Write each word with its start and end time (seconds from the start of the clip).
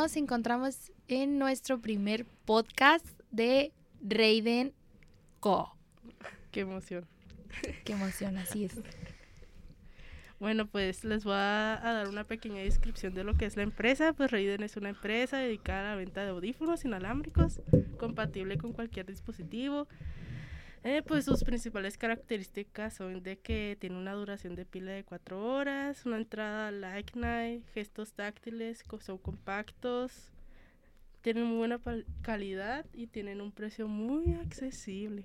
Nos 0.00 0.16
encontramos 0.16 0.92
en 1.08 1.40
nuestro 1.40 1.80
primer 1.80 2.24
podcast 2.44 3.04
de 3.32 3.72
Raiden 4.00 4.72
Co. 5.40 5.74
Qué 6.52 6.60
emoción. 6.60 7.04
Qué 7.84 7.94
emoción, 7.94 8.36
así 8.36 8.66
es. 8.66 8.80
Bueno, 10.38 10.68
pues 10.68 11.02
les 11.02 11.24
voy 11.24 11.34
a, 11.34 11.80
a 11.82 11.92
dar 11.94 12.08
una 12.08 12.22
pequeña 12.22 12.60
descripción 12.60 13.12
de 13.12 13.24
lo 13.24 13.34
que 13.34 13.46
es 13.46 13.56
la 13.56 13.64
empresa. 13.64 14.12
Pues 14.12 14.30
Raiden 14.30 14.62
es 14.62 14.76
una 14.76 14.90
empresa 14.90 15.38
dedicada 15.38 15.80
a 15.80 15.90
la 15.90 15.96
venta 15.96 16.22
de 16.22 16.30
audífonos 16.30 16.84
inalámbricos, 16.84 17.60
compatible 17.98 18.56
con 18.56 18.72
cualquier 18.72 19.06
dispositivo. 19.06 19.88
Eh, 20.84 21.02
pues 21.02 21.24
sus 21.24 21.42
principales 21.42 21.98
características 21.98 22.94
son 22.94 23.22
de 23.22 23.38
que 23.38 23.76
tiene 23.80 23.96
una 23.96 24.12
duración 24.12 24.54
de 24.54 24.64
pila 24.64 24.92
de 24.92 25.04
4 25.04 25.54
horas, 25.54 26.06
una 26.06 26.16
entrada 26.16 26.70
Like 26.70 27.18
Night, 27.18 27.64
gestos 27.74 28.12
táctiles, 28.12 28.84
son 29.00 29.18
compactos, 29.18 30.30
tienen 31.20 31.44
muy 31.44 31.58
buena 31.58 31.80
calidad 32.22 32.86
y 32.94 33.08
tienen 33.08 33.40
un 33.40 33.52
precio 33.52 33.88
muy 33.88 34.34
accesible. 34.34 35.24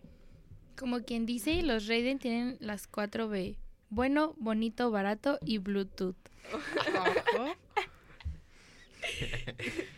Como 0.75 1.01
quien 1.01 1.25
dice, 1.25 1.61
los 1.61 1.87
Raiden 1.87 2.17
tienen 2.17 2.57
las 2.59 2.91
4B. 2.91 3.57
Bueno, 3.89 4.33
bonito, 4.37 4.89
barato 4.89 5.37
y 5.45 5.59
Bluetooth. 5.59 6.15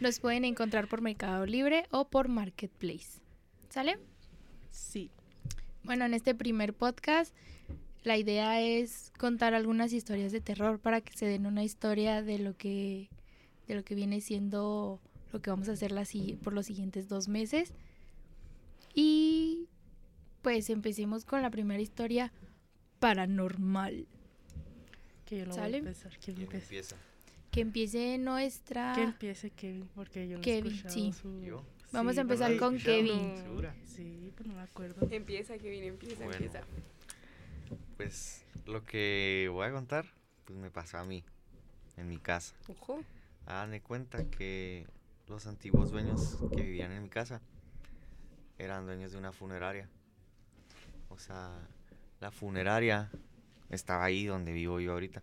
Los 0.01 0.19
pueden 0.19 0.43
encontrar 0.43 0.87
por 0.89 1.01
Mercado 1.01 1.45
Libre 1.45 1.85
o 1.91 2.09
por 2.09 2.27
Marketplace. 2.27 3.21
¿Sale? 3.69 3.97
Sí. 4.69 5.11
Bueno, 5.85 6.05
en 6.05 6.13
este 6.13 6.35
primer 6.35 6.73
podcast 6.73 7.33
la 8.03 8.17
idea 8.17 8.61
es 8.61 9.11
contar 9.17 9.53
algunas 9.53 9.93
historias 9.93 10.31
de 10.31 10.41
terror 10.41 10.79
para 10.79 11.01
que 11.01 11.13
se 11.17 11.25
den 11.25 11.45
una 11.45 11.63
historia 11.63 12.21
de 12.21 12.39
lo 12.39 12.55
que 12.55 13.09
de 13.67 13.75
lo 13.75 13.83
que 13.83 13.95
viene 13.95 14.21
siendo 14.21 14.99
lo 15.33 15.41
que 15.41 15.49
vamos 15.49 15.69
a 15.69 15.73
hacer 15.73 15.91
las 15.91 16.09
si- 16.09 16.33
por 16.43 16.53
los 16.53 16.67
siguientes 16.67 17.07
dos 17.09 17.27
meses. 17.27 17.73
Y 18.93 19.67
pues 20.41 20.69
empecemos 20.69 21.25
con 21.25 21.41
la 21.41 21.49
primera 21.49 21.81
historia 21.81 22.31
paranormal. 22.99 24.05
Que 25.25 25.39
yo 25.39 25.45
no 25.47 25.53
¿Sale? 25.53 25.79
voy 25.79 25.87
a 25.87 25.89
empezar. 25.89 26.11
¿Quién 26.23 26.35
¿Quién 26.37 26.41
empieza? 26.45 26.65
empieza? 26.65 26.95
Que 27.51 27.61
empiece 27.61 28.17
nuestra... 28.19 28.93
Que 28.95 29.01
empiece 29.03 29.49
Kevin, 29.49 29.89
porque 29.95 30.27
yo 30.27 30.37
no 30.37 30.43
Kevin, 30.43 30.71
he 30.71 30.75
escuchado 30.75 30.93
sí. 30.93 31.11
su... 31.13 31.41
¿Yo? 31.41 31.63
Vamos 31.95 32.17
a 32.17 32.21
empezar 32.21 32.49
¿No 32.49 32.55
lo 32.55 32.59
con? 32.59 32.77
Kevin. 32.77 33.37
¿Segura? 33.37 33.75
Sí, 33.85 34.31
pues 34.35 34.47
no 34.47 34.55
me 34.55 34.61
acuerdo. 34.61 35.07
Empieza, 35.09 35.57
Kevin, 35.57 35.83
empieza, 35.85 36.17
Bueno. 36.17 36.33
empieza. 36.33 36.61
Pues 37.97 38.43
lo 38.65 38.83
que 38.83 39.49
voy 39.51 39.65
a 39.67 39.71
contar, 39.71 40.05
pues 40.43 40.59
me 40.59 40.69
pasó 40.69 40.97
a 40.97 41.05
mí, 41.05 41.23
en 41.97 42.07
mi 42.09 42.17
casa. 42.17 42.53
Ojo. 42.67 42.99
Hagan 43.45 43.71
de 43.71 43.81
cuenta 43.81 44.25
que 44.25 44.87
los 45.27 45.47
antiguos 45.47 45.91
dueños 45.91 46.37
que 46.53 46.61
vivían 46.61 46.91
en 46.91 47.03
mi 47.03 47.09
casa 47.09 47.41
eran 48.57 48.85
dueños 48.85 49.11
de 49.11 49.17
una 49.17 49.31
funeraria. 49.31 49.89
O 51.09 51.17
sea, 51.17 51.51
la 52.19 52.31
funeraria 52.31 53.09
estaba 53.69 54.03
ahí 54.03 54.25
donde 54.25 54.51
vivo 54.51 54.79
yo 54.79 54.91
ahorita. 54.93 55.21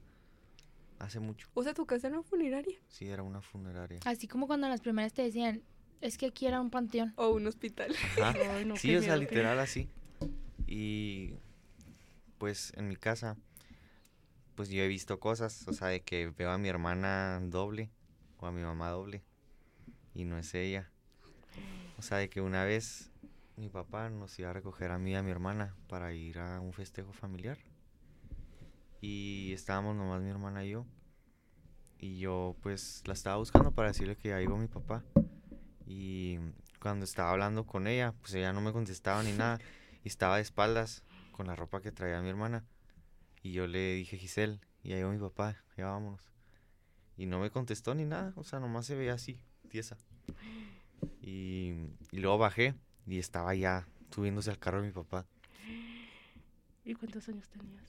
Hace 0.98 1.18
mucho. 1.20 1.48
O 1.54 1.62
sea, 1.64 1.74
tu 1.74 1.84
casa 1.84 2.06
era 2.06 2.16
una 2.18 2.22
funeraria 2.28 2.78
Sí, 2.88 3.08
era 3.08 3.22
una 3.24 3.42
funeraria. 3.42 3.98
Así 4.04 4.28
como 4.28 4.46
cuando 4.46 4.68
las 4.68 4.80
primeras 4.80 5.12
te 5.12 5.22
decían, 5.22 5.62
es 6.02 6.18
que 6.18 6.26
aquí 6.26 6.46
era 6.46 6.60
un 6.60 6.70
panteón. 6.70 7.14
o 7.16 7.30
un 7.30 7.46
hospital. 7.46 7.94
Ajá. 8.20 8.34
Ay, 8.56 8.64
no, 8.64 8.76
Sí, 8.76 8.94
o 8.94 9.00
sea, 9.00 9.16
miedo, 9.16 9.30
literal 9.30 9.58
así. 9.58 9.88
Y 10.66 11.34
pues 12.38 12.72
en 12.76 12.88
mi 12.88 12.96
casa, 12.96 13.36
pues 14.54 14.68
yo 14.68 14.82
he 14.82 14.88
visto 14.88 15.20
cosas, 15.20 15.66
o 15.68 15.72
sea, 15.72 15.88
de 15.88 16.02
que 16.02 16.26
veo 16.26 16.50
a 16.50 16.58
mi 16.58 16.68
hermana 16.68 17.40
doble 17.42 17.90
o 18.38 18.46
a 18.46 18.52
mi 18.52 18.62
mamá 18.62 18.90
doble 18.90 19.22
y 20.14 20.24
no 20.24 20.38
es 20.38 20.54
ella. 20.54 20.90
O 21.98 22.02
sea, 22.02 22.18
de 22.18 22.28
que 22.28 22.40
una 22.40 22.64
vez 22.64 23.10
mi 23.56 23.68
papá 23.68 24.10
nos 24.10 24.36
iba 24.38 24.50
a 24.50 24.52
recoger 24.52 24.90
a 24.90 24.98
mí 24.98 25.12
y 25.12 25.14
a 25.14 25.22
mi 25.22 25.30
hermana 25.30 25.76
para 25.88 26.12
ir 26.12 26.38
a 26.38 26.60
un 26.60 26.72
festejo 26.72 27.12
familiar. 27.12 27.58
Y 29.00 29.52
estábamos 29.52 29.94
nomás 29.96 30.22
mi 30.22 30.30
hermana 30.30 30.64
y 30.64 30.70
yo. 30.70 30.86
Y 31.98 32.18
yo 32.18 32.56
pues 32.62 33.02
la 33.06 33.12
estaba 33.12 33.36
buscando 33.36 33.70
para 33.70 33.88
decirle 33.88 34.16
que 34.16 34.30
ya 34.30 34.38
llegó 34.38 34.56
mi 34.56 34.68
papá. 34.68 35.04
Y 35.94 36.38
cuando 36.80 37.04
estaba 37.04 37.32
hablando 37.32 37.66
con 37.66 37.86
ella, 37.86 38.14
pues 38.22 38.32
ella 38.32 38.54
no 38.54 38.62
me 38.62 38.72
contestaba 38.72 39.22
ni 39.22 39.32
nada. 39.32 39.58
Y 40.02 40.08
estaba 40.08 40.36
de 40.36 40.42
espaldas 40.42 41.04
con 41.32 41.46
la 41.48 41.54
ropa 41.54 41.82
que 41.82 41.92
traía 41.92 42.22
mi 42.22 42.30
hermana. 42.30 42.64
Y 43.42 43.52
yo 43.52 43.66
le 43.66 43.96
dije, 43.96 44.16
Giselle, 44.16 44.58
ya 44.82 44.96
llegó 44.96 45.10
mi 45.10 45.18
papá, 45.18 45.62
ya 45.76 45.88
vámonos. 45.88 46.30
Y 47.18 47.26
no 47.26 47.40
me 47.40 47.50
contestó 47.50 47.94
ni 47.94 48.06
nada, 48.06 48.32
o 48.36 48.42
sea, 48.42 48.58
nomás 48.58 48.86
se 48.86 48.94
veía 48.94 49.12
así, 49.12 49.38
tiesa. 49.68 49.98
Y, 51.20 51.74
y 52.10 52.20
luego 52.20 52.38
bajé 52.38 52.74
y 53.06 53.18
estaba 53.18 53.54
ya 53.54 53.86
subiéndose 54.14 54.50
al 54.50 54.58
carro 54.58 54.80
de 54.80 54.86
mi 54.86 54.94
papá. 54.94 55.26
¿Y 56.86 56.94
cuántos 56.94 57.28
años 57.28 57.50
tenías? 57.50 57.84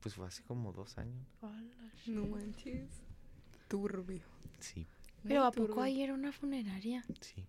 Pues 0.00 0.14
fue 0.14 0.28
hace 0.28 0.44
como 0.44 0.72
dos 0.72 0.96
años. 0.96 1.26
No 2.06 2.24
manches. 2.24 3.02
Turbio. 3.66 4.22
Sí, 4.60 4.86
Pero 5.24 5.44
¿a 5.44 5.52
poco 5.52 5.80
ahí 5.82 6.02
era 6.02 6.14
una 6.14 6.32
funeraria? 6.32 7.04
sí. 7.20 7.44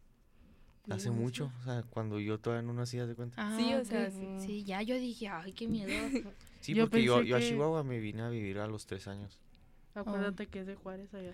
No 0.86 0.96
Hace 0.96 1.12
mucho, 1.12 1.50
o 1.62 1.64
sea, 1.64 1.82
cuando 1.84 2.20
yo 2.20 2.40
todavía 2.42 2.62
no 2.68 2.74
nací, 2.74 3.00
haz 3.00 3.08
de 3.08 3.16
cuenta. 3.16 3.36
Ah, 3.40 3.56
Sí, 3.58 3.74
o 3.74 3.86
sea, 3.86 4.12
sí. 4.12 4.28
Sí, 4.40 4.64
ya 4.66 4.82
yo 4.82 4.96
dije, 4.96 5.30
ay, 5.30 5.54
qué 5.54 5.66
miedo. 5.68 5.88
Sí, 6.60 6.74
yo 6.74 6.86
porque 6.90 7.04
yo, 7.04 7.22
yo 7.22 7.36
a 7.38 7.40
que- 7.40 7.48
Chihuahua 7.50 7.84
me 7.86 8.00
vine 8.00 8.22
a 8.22 8.30
vivir 8.30 8.58
a 8.60 8.68
los 8.68 8.86
tres 8.86 9.08
años. 9.08 9.38
Acuérdate 9.96 10.48
que 10.48 10.60
es 10.62 10.66
de 10.68 10.76
Juárez 10.76 11.14
allá. 11.14 11.32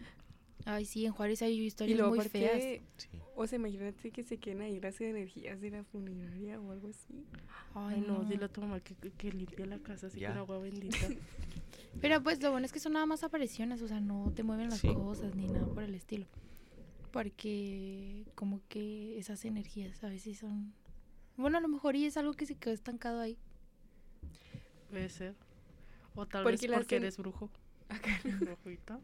Ay, 0.65 0.85
sí, 0.85 1.05
en 1.05 1.13
Juárez 1.13 1.41
hay 1.41 1.53
Y 1.59 1.65
historias 1.65 1.97
luego 1.99 2.15
muy 2.15 2.25
feas. 2.27 2.61
Sí. 2.97 3.07
o 3.35 3.47
sea, 3.47 3.55
imagínate 3.57 4.11
que 4.11 4.23
se 4.23 4.37
queden 4.37 4.61
ahí 4.61 4.79
las 4.79 4.99
energías 5.01 5.59
de 5.61 5.69
la 5.71 5.83
funeraria 5.83 6.59
o 6.59 6.71
algo 6.71 6.89
así. 6.89 7.25
Ay, 7.73 8.01
no, 8.07 8.23
dile 8.25 8.45
a 8.45 8.49
tu 8.49 8.61
mamá 8.61 8.79
que, 8.81 8.93
que, 8.95 9.09
que 9.11 9.31
limpie 9.31 9.65
la 9.65 9.79
casa 9.79 10.07
así 10.07 10.19
Ya. 10.19 10.29
con 10.29 10.37
agua 10.39 10.59
bendita. 10.59 10.97
Pero 12.01 12.21
pues 12.23 12.41
lo 12.41 12.51
bueno 12.51 12.65
es 12.65 12.71
que 12.71 12.79
son 12.79 12.93
nada 12.93 13.05
más 13.05 13.23
apariciones, 13.23 13.81
o 13.81 13.87
sea, 13.87 13.99
no 13.99 14.31
te 14.35 14.43
mueven 14.43 14.69
las 14.69 14.79
Sí. 14.79 14.93
cosas 14.93 15.35
ni 15.35 15.47
nada 15.47 15.65
por 15.67 15.83
el 15.83 15.95
estilo. 15.95 16.27
Porque 17.11 18.25
como 18.35 18.61
que 18.69 19.17
esas 19.17 19.43
energías 19.45 20.03
a 20.03 20.09
veces 20.09 20.37
son... 20.37 20.73
Bueno, 21.37 21.57
a 21.57 21.61
lo 21.61 21.67
mejor 21.67 21.95
y 21.95 22.05
es 22.05 22.17
algo 22.17 22.33
que 22.33 22.45
se 22.45 22.55
quedó 22.55 22.73
estancado 22.73 23.19
ahí. 23.19 23.37
Puede 24.89 25.09
ser. 25.09 25.35
O 26.15 26.25
tal 26.25 26.43
Porque 26.43 26.67
vez 26.67 26.77
porque 26.77 26.97
en- 26.97 27.03
eres 27.03 27.17
brujo. 27.17 27.49
Acá 27.89 28.99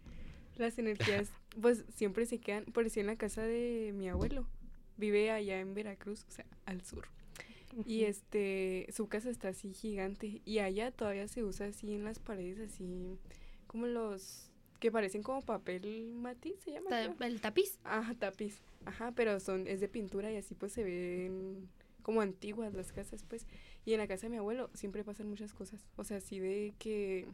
las 0.57 0.77
energías, 0.79 1.31
pues 1.61 1.83
siempre 1.93 2.25
se 2.25 2.39
quedan. 2.39 2.63
Por 2.65 2.83
decir 2.85 3.01
en 3.01 3.07
la 3.07 3.15
casa 3.17 3.41
de 3.41 3.91
mi 3.93 4.07
abuelo. 4.07 4.47
Vive 4.97 5.31
allá 5.31 5.59
en 5.59 5.73
Veracruz, 5.73 6.23
o 6.29 6.31
sea, 6.31 6.45
al 6.65 6.81
sur. 6.83 7.09
Y 7.85 8.03
este, 8.03 8.87
su 8.93 9.07
casa 9.07 9.29
está 9.29 9.49
así 9.49 9.73
gigante. 9.73 10.41
Y 10.45 10.59
allá 10.59 10.91
todavía 10.91 11.27
se 11.27 11.43
usa 11.43 11.67
así 11.67 11.93
en 11.93 12.03
las 12.03 12.19
paredes, 12.19 12.59
así 12.59 13.17
como 13.67 13.87
los 13.87 14.49
que 14.79 14.91
parecen 14.91 15.23
como 15.23 15.41
papel 15.41 16.13
matiz, 16.13 16.55
se 16.63 16.71
llama. 16.71 16.89
Ta-? 16.89 17.25
El 17.25 17.41
tapiz. 17.41 17.79
Ajá, 17.83 18.13
tapiz. 18.13 18.61
Ajá, 18.85 19.11
pero 19.13 19.39
son, 19.39 19.67
es 19.67 19.79
de 19.79 19.87
pintura 19.87 20.31
y 20.31 20.37
así 20.37 20.53
pues 20.53 20.71
se 20.71 20.83
ven 20.83 21.67
como 22.01 22.21
antiguas 22.21 22.73
las 22.73 22.91
casas, 22.91 23.25
pues. 23.27 23.47
Y 23.83 23.93
en 23.93 23.99
la 23.99 24.07
casa 24.07 24.27
de 24.27 24.31
mi 24.31 24.37
abuelo 24.37 24.69
siempre 24.73 25.03
pasan 25.03 25.27
muchas 25.27 25.53
cosas. 25.53 25.87
O 25.95 26.03
sea, 26.03 26.17
así 26.17 26.39
de 26.39 26.73
que, 26.77 27.27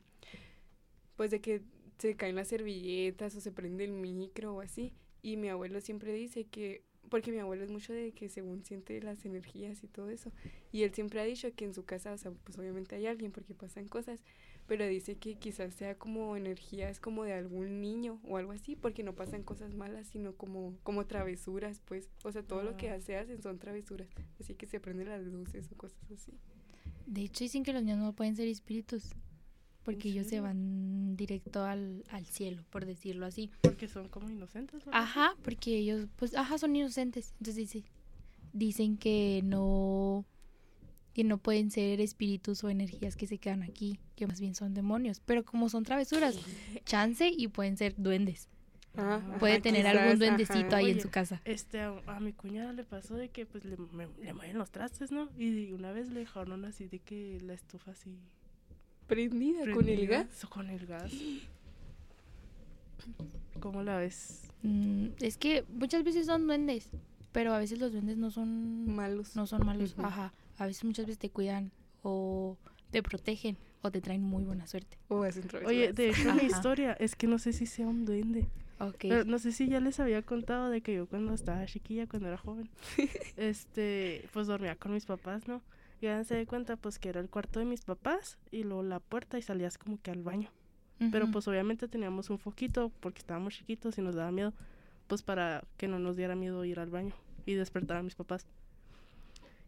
pues 1.18 1.30
de 1.30 1.42
que 1.42 1.62
se 1.98 2.16
caen 2.16 2.36
las 2.36 2.48
servilletas 2.48 3.36
o 3.36 3.42
se 3.42 3.52
prende 3.52 3.84
el 3.84 3.92
micro 3.92 4.56
o 4.56 4.62
así. 4.62 4.94
Y 5.22 5.38
mi 5.38 5.50
abuelo 5.50 5.82
siempre 5.82 6.14
dice 6.14 6.46
que, 6.46 6.84
porque 7.10 7.32
mi 7.32 7.40
abuelo 7.40 7.64
es 7.64 7.72
mucho 7.72 7.92
de 7.94 8.12
que 8.14 8.30
según 8.30 8.64
siente 8.64 9.02
las 9.02 9.26
energías 9.26 9.84
y 9.84 9.88
todo 9.88 10.10
eso. 10.10 10.32
Y 10.72 10.84
él 10.84 10.94
siempre 10.94 11.20
ha 11.20 11.26
dicho 11.26 11.54
que 11.54 11.66
en 11.66 11.74
su 11.74 11.84
casa, 11.84 12.14
o 12.14 12.18
sea, 12.18 12.32
pues 12.32 12.58
obviamente 12.58 12.96
hay 12.96 13.08
alguien 13.08 13.32
porque 13.32 13.54
pasan 13.54 13.88
cosas, 13.88 14.24
pero 14.68 14.88
dice 14.88 15.16
que 15.16 15.36
quizás 15.36 15.74
sea 15.74 15.96
como 15.98 16.38
energías 16.38 17.00
como 17.00 17.24
de 17.26 17.34
algún 17.34 17.82
niño 17.82 18.20
o 18.24 18.38
algo 18.38 18.54
así, 18.54 18.76
porque 18.78 19.04
no 19.04 19.14
pasan 19.16 19.44
cosas 19.44 19.74
malas, 19.74 20.08
sino 20.08 20.36
como, 20.36 20.78
como 20.84 21.06
travesuras, 21.06 21.82
pues. 21.86 22.10
O 22.24 22.32
sea, 22.32 22.44
todo 22.44 22.64
lo 22.64 22.78
que 22.78 22.90
Ah. 22.92 23.02
se 23.02 23.18
hacen 23.18 23.42
son 23.42 23.60
travesuras, 23.60 24.08
así 24.40 24.54
que 24.56 24.68
se 24.68 24.80
prenden 24.80 25.10
las 25.10 25.24
luces 25.26 25.70
o 25.72 25.76
cosas 25.76 26.00
así. 26.12 26.32
De 27.08 27.22
hecho, 27.24 27.44
dicen 27.44 27.64
que 27.64 27.74
los 27.74 27.84
niños 27.84 28.00
no 28.00 28.14
pueden 28.16 28.36
ser 28.38 28.48
espíritus. 28.48 29.14
Porque 29.84 30.10
ellos 30.10 30.28
se 30.28 30.40
van 30.42 31.16
directo 31.16 31.64
al, 31.64 32.04
al 32.12 32.26
cielo, 32.28 32.64
por 32.70 32.86
decirlo 32.86 33.26
así. 33.26 33.50
Porque 33.62 33.88
son 33.88 34.10
como 34.10 34.30
inocentes. 34.30 34.86
¿verdad? 34.86 35.02
Ajá, 35.02 35.34
porque 35.44 35.76
ellos, 35.78 36.08
pues, 36.18 36.36
ajá, 36.36 36.58
son 36.60 36.76
inocentes. 36.76 37.34
Entonces 37.40 37.56
dice, 37.56 37.84
dicen 38.54 38.98
que 38.98 39.42
no, 39.44 40.24
que 41.14 41.24
no 41.24 41.40
pueden 41.40 41.72
ser 41.72 42.00
espíritus 42.00 42.64
o 42.64 42.70
energías 42.70 43.16
que 43.16 43.26
se 43.26 43.40
quedan 43.40 43.64
aquí, 43.64 44.00
que 44.16 44.28
más 44.28 44.40
bien 44.40 44.54
son 44.54 44.74
demonios. 44.76 45.20
Pero 45.26 45.44
como 45.44 45.68
son 45.68 45.84
travesuras, 45.84 46.38
chance 46.86 47.28
y 47.36 47.48
pueden 47.48 47.76
ser 47.76 47.96
duendes. 47.98 48.50
Ajá, 48.96 49.38
Puede 49.40 49.62
tener 49.62 49.88
algún 49.88 50.20
duendecito 50.20 50.68
ajá. 50.68 50.78
ahí 50.78 50.92
en 50.92 51.02
su 51.02 51.10
casa. 51.10 51.42
Este, 51.46 51.80
a, 51.80 51.98
a 52.08 52.20
mi 52.20 52.34
cuñada 52.34 52.74
le 52.74 52.84
pasó 52.84 53.16
de 53.16 53.30
que 53.30 53.46
pues 53.46 53.64
le, 53.66 53.78
me- 53.94 54.10
le 54.22 54.34
mueven 54.34 54.58
los 54.58 54.70
trastes, 54.70 55.12
¿no? 55.12 55.30
Y 55.40 55.72
una 55.72 55.92
vez 55.94 56.10
le 56.10 56.20
dejaron 56.20 56.66
así 56.66 56.88
de 56.90 57.00
que 57.00 57.40
la 57.42 57.54
estufa 57.54 57.92
así 57.92 58.20
Prendida, 59.08 59.72
con 59.74 59.88
el 59.90 60.08
gas. 60.08 60.46
Con 60.50 60.70
el 60.70 60.86
gas. 60.86 61.12
¿Cómo 63.60 63.84
la 63.84 63.98
ves? 63.98 64.44
Mm, 64.64 65.08
es 65.20 65.38
que 65.38 65.64
muchas 65.70 66.04
veces 66.04 66.26
son 66.28 66.48
duendes, 66.48 66.90
pero 67.32 67.54
a 67.54 67.60
veces 67.60 67.80
los 67.80 67.92
duendes 67.92 68.18
no 68.18 68.32
son 68.32 68.94
Malos. 68.96 69.36
no 69.36 69.48
son 69.48 69.66
malos. 69.66 69.96
Ajá. 69.98 70.34
A 70.58 70.66
veces 70.66 70.84
muchas 70.84 71.06
veces 71.06 71.20
te 71.20 71.30
cuidan 71.30 71.72
o 72.04 72.58
te 72.92 73.02
protegen 73.04 73.58
o 73.82 73.92
te 73.92 74.02
traen 74.02 74.22
muy 74.22 74.44
buena 74.44 74.68
suerte. 74.68 74.98
O 75.08 75.22
travesuras. 75.22 75.64
Oye, 75.66 75.94
de 75.94 76.10
hecho, 76.10 76.34
mi 76.34 76.42
Ajá. 76.42 76.46
historia 76.46 76.94
es 76.94 77.16
que 77.16 77.28
no 77.28 77.40
sé 77.40 77.54
si 77.54 77.66
sea 77.66 77.88
un 77.88 78.06
duende. 78.06 78.48
Ok. 78.80 78.98
Pero 79.02 79.26
no 79.26 79.38
sé 79.40 79.52
si 79.52 79.68
ya 79.68 79.80
les 79.80 80.00
había 80.00 80.22
contado 80.24 80.70
de 80.70 80.82
que 80.82 80.96
yo 80.96 81.08
cuando 81.08 81.34
estaba 81.34 81.66
chiquilla, 81.66 82.08
cuando 82.08 82.28
era 82.28 82.38
joven, 82.38 82.70
este, 83.38 84.28
pues 84.34 84.48
dormía 84.48 84.76
con 84.76 84.94
mis 84.94 85.06
papás, 85.06 85.48
¿no? 85.48 85.62
Y 86.02 86.08
se 86.26 86.36
de 86.36 86.48
cuenta, 86.48 86.78
pues 86.78 86.98
que 86.98 87.10
era 87.10 87.22
el 87.22 87.30
cuarto 87.30 87.60
de 87.60 87.66
mis 87.66 87.82
papás 87.82 88.40
y 88.50 88.64
luego 88.64 88.82
la 88.82 89.00
puerta 89.00 89.38
y 89.38 89.44
salías 89.44 89.78
como 89.78 90.02
que 90.02 90.10
al 90.10 90.24
baño. 90.24 90.50
Pero 91.12 91.32
pues 91.32 91.48
obviamente 91.48 91.88
teníamos 91.88 92.30
un 92.30 92.38
foquito 92.38 92.92
porque 93.00 93.20
estábamos 93.20 93.56
chiquitos 93.56 93.98
y 93.98 94.04
nos 94.04 94.14
daba 94.14 94.32
miedo, 94.32 94.54
pues 95.08 95.24
para 95.24 95.64
que 95.78 95.88
no 95.88 95.98
nos 95.98 96.16
diera 96.16 96.36
miedo 96.36 96.64
ir 96.64 96.80
al 96.80 96.92
baño 96.92 97.16
y 97.48 97.54
despertar 97.56 97.98
a 97.98 98.04
mis 98.04 98.14
papás. 98.14 98.46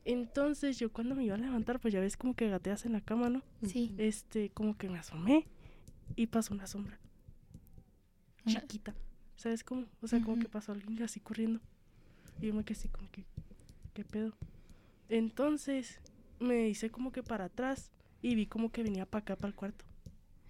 Entonces 0.05 0.77
yo 0.77 0.91
cuando 0.91 1.15
me 1.15 1.23
iba 1.23 1.33
a 1.33 1.39
levantar, 1.39 1.79
pues 1.79 1.91
ya 1.91 1.99
ves 1.99 2.17
como 2.17 2.35
que 2.35 2.49
gateas 2.49 2.85
en 2.85 2.93
la 2.93 3.01
cama, 3.01 3.29
¿no? 3.29 3.41
Sí. 3.65 3.95
Este, 3.97 4.49
como 4.49 4.77
que 4.77 4.89
me 4.89 4.99
asomé 4.99 5.47
y 6.15 6.27
pasó 6.27 6.53
una 6.53 6.67
sombra 6.67 6.99
chiquita. 8.45 8.93
¿Sabes 9.35 9.63
cómo? 9.63 9.85
O 10.01 10.07
sea, 10.07 10.21
como 10.21 10.39
que 10.39 10.49
pasó 10.49 10.71
alguien 10.71 11.01
así 11.01 11.19
corriendo. 11.19 11.61
Y 12.41 12.47
yo 12.47 12.53
me 12.53 12.63
quedé 12.63 12.77
así 12.77 12.89
como 12.89 13.09
que, 13.09 13.25
¿qué 13.93 14.03
pedo? 14.03 14.33
Entonces 15.09 15.99
me 16.39 16.67
hice 16.69 16.89
como 16.89 17.11
que 17.11 17.23
para 17.23 17.45
atrás 17.45 17.91
y 18.21 18.35
vi 18.35 18.45
como 18.47 18.71
que 18.71 18.83
venía 18.83 19.05
para 19.05 19.21
acá, 19.21 19.35
para 19.35 19.49
el 19.49 19.55
cuarto. 19.55 19.85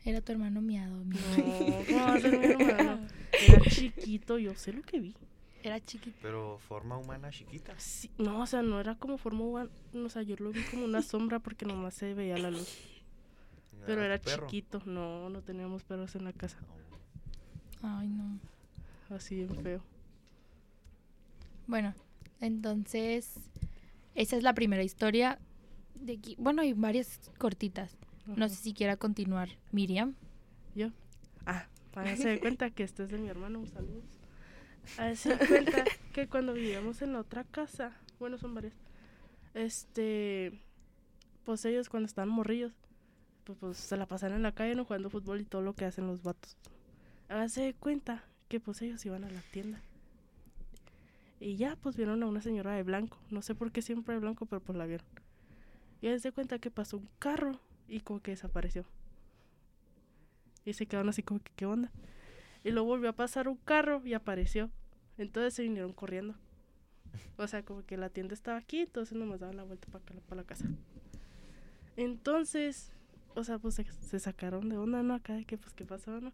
Era 0.06 0.22
tu 0.22 0.32
hermano 0.32 0.62
miado. 0.62 0.96
mi- 1.06 1.16
No, 1.18 1.86
¿cómo 1.90 2.02
va 2.02 2.14
a 2.16 2.20
ser 2.20 2.38
mi 2.38 2.46
hermano? 2.54 3.08
Era 3.40 3.66
chiquito, 3.68 4.38
yo 4.38 4.54
sé 4.56 4.74
lo 4.74 4.82
que 4.84 5.00
vi. 5.00 5.16
Era 5.64 5.80
chiquito. 5.80 6.18
Pero 6.22 6.58
forma 6.60 6.98
humana 6.98 7.30
chiquita. 7.30 7.74
Sí, 7.80 8.10
no, 8.18 8.42
o 8.42 8.46
sea, 8.46 8.62
no 8.64 8.80
era 8.82 8.96
como 8.96 9.18
forma 9.18 9.44
humana, 9.46 9.70
o 9.94 10.10
sea, 10.10 10.22
yo 10.22 10.36
lo 10.38 10.52
vi 10.52 10.62
como 10.64 10.84
una 10.84 11.02
sombra 11.02 11.40
porque 11.40 11.66
nomás 11.66 11.94
se 11.94 12.14
veía 12.14 12.38
la 12.38 12.52
luz. 12.52 12.68
Pero 13.86 13.98
tu 14.02 14.02
era 14.06 14.20
chiquito, 14.20 14.82
no, 14.86 15.30
no 15.30 15.42
teníamos 15.42 15.84
perros 15.84 16.16
en 16.16 16.26
la 16.26 16.34
casa, 16.34 16.58
Ay, 17.82 18.08
no. 18.10 18.40
así 19.10 19.36
bien 19.36 19.56
feo. 19.64 19.82
Bueno, 21.68 21.94
entonces 22.42 23.36
esa 24.16 24.36
es 24.38 24.44
la 24.44 24.54
primera 24.54 24.84
historia 24.84 25.40
de 26.06 26.14
aquí. 26.14 26.36
Bueno, 26.38 26.62
hay 26.62 26.74
varias 26.74 27.32
cortitas. 27.38 27.98
No 28.26 28.48
sé 28.48 28.56
si 28.56 28.74
quiera 28.74 28.98
continuar 28.98 29.50
Miriam. 29.72 30.16
Yo. 30.76 30.90
Ah, 31.46 31.68
para 31.94 32.16
se 32.16 32.30
de 32.30 32.40
cuenta 32.40 32.70
que 32.70 32.84
este 32.84 33.04
es 33.04 33.10
de 33.10 33.18
mi 33.18 33.30
hermano, 33.30 33.60
un 33.60 33.68
saludo. 33.68 34.02
Se 35.16 35.36
de 35.36 35.48
cuenta 35.48 35.84
que 36.14 36.28
cuando 36.28 36.54
vivíamos 36.54 37.02
en 37.02 37.14
la 37.14 37.20
otra 37.20 37.44
casa, 37.44 37.92
bueno, 38.20 38.38
son 38.38 38.54
varias, 38.54 38.74
este, 39.54 40.62
pues 41.44 41.64
ellos 41.66 41.90
cuando 41.90 42.08
estaban 42.08 42.30
morrillos, 42.30 42.74
pues, 43.44 43.58
pues 43.60 43.78
se 43.78 43.98
la 43.98 44.08
pasan 44.08 44.34
en 44.34 44.44
la 44.44 44.54
calle, 44.54 44.76
no 44.76 44.86
jugando 44.86 45.10
fútbol 45.10 45.42
y 45.42 45.46
todo 45.46 45.62
lo 45.62 45.74
que 45.74 45.86
hacen 45.86 46.08
los 46.08 46.24
vatos. 46.24 46.58
Hágase 47.30 47.62
de 47.62 47.74
cuenta 47.74 48.24
que 48.48 48.60
pues 48.60 48.82
ellos 48.82 49.06
iban 49.06 49.24
a 49.24 49.30
la 49.30 49.42
tienda. 49.52 49.82
Y 51.40 51.58
ya, 51.58 51.76
pues 51.76 51.98
vieron 51.98 52.24
a 52.24 52.26
una 52.26 52.42
señora 52.42 52.74
de 52.74 52.84
blanco. 52.84 53.18
No 53.30 53.42
sé 53.42 53.54
por 53.54 53.72
qué 53.72 53.82
siempre 53.82 54.14
de 54.14 54.22
blanco, 54.22 54.46
pero 54.46 54.62
pues 54.62 54.78
la 54.78 54.86
vieron. 54.86 55.06
Y 56.04 56.08
se 56.08 56.20
de 56.20 56.32
cuenta 56.34 56.60
que 56.60 56.70
pasó 56.70 56.98
un 56.98 57.08
carro 57.18 57.62
y 57.88 58.02
como 58.02 58.20
que 58.20 58.32
desapareció. 58.32 58.84
Y 60.66 60.74
se 60.74 60.86
quedaron 60.86 61.08
así 61.08 61.24
como 61.24 61.40
que, 61.40 61.54
¿qué 61.56 61.66
onda? 61.66 61.94
Y 62.62 62.72
luego 62.72 62.90
volvió 62.90 63.08
a 63.08 63.14
pasar 63.14 63.48
un 63.48 63.56
carro 63.56 64.02
y 64.04 64.14
apareció. 64.14 64.70
Entonces 65.18 65.54
se 65.54 65.64
vinieron 65.64 65.94
corriendo. 65.94 66.36
O 67.38 67.48
sea, 67.48 67.64
como 67.64 67.86
que 67.86 67.96
la 67.96 68.10
tienda 68.10 68.34
estaba 68.34 68.58
aquí, 68.58 68.82
entonces 68.82 69.18
nomás 69.18 69.40
daban 69.40 69.56
la 69.56 69.64
vuelta 69.64 69.88
para 69.88 70.42
la 70.42 70.44
casa. 70.44 70.66
Entonces, 71.96 72.92
o 73.34 73.46
sea, 73.46 73.58
pues 73.58 73.76
se, 73.76 74.20
sacaron 74.20 74.68
de 74.68 74.78
onda, 74.78 75.04
¿no? 75.04 75.14
Acá 75.14 75.36
de 75.36 75.46
que, 75.46 75.58
pues, 75.58 75.74
¿qué 75.74 75.86
pasó, 75.86 76.20
no? 76.20 76.32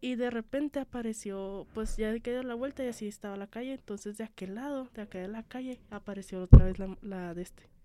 Y 0.00 0.14
de 0.14 0.30
repente 0.30 0.78
apareció, 0.78 1.66
pues 1.74 1.96
ya 1.96 2.16
que 2.20 2.30
dio 2.30 2.44
la 2.44 2.54
vuelta 2.54 2.84
y 2.84 2.86
así 2.86 3.08
estaba 3.08 3.36
la 3.36 3.48
calle. 3.48 3.72
Entonces 3.72 4.18
de 4.18 4.22
aquel 4.22 4.54
lado, 4.54 4.88
de 4.94 5.02
acá 5.02 5.18
de 5.18 5.26
la 5.26 5.42
calle, 5.42 5.80
apareció 5.90 6.44
otra 6.44 6.66
vez 6.66 6.78
la, 6.78 6.96
la 7.02 7.34
de 7.34 7.42
este. 7.42 7.75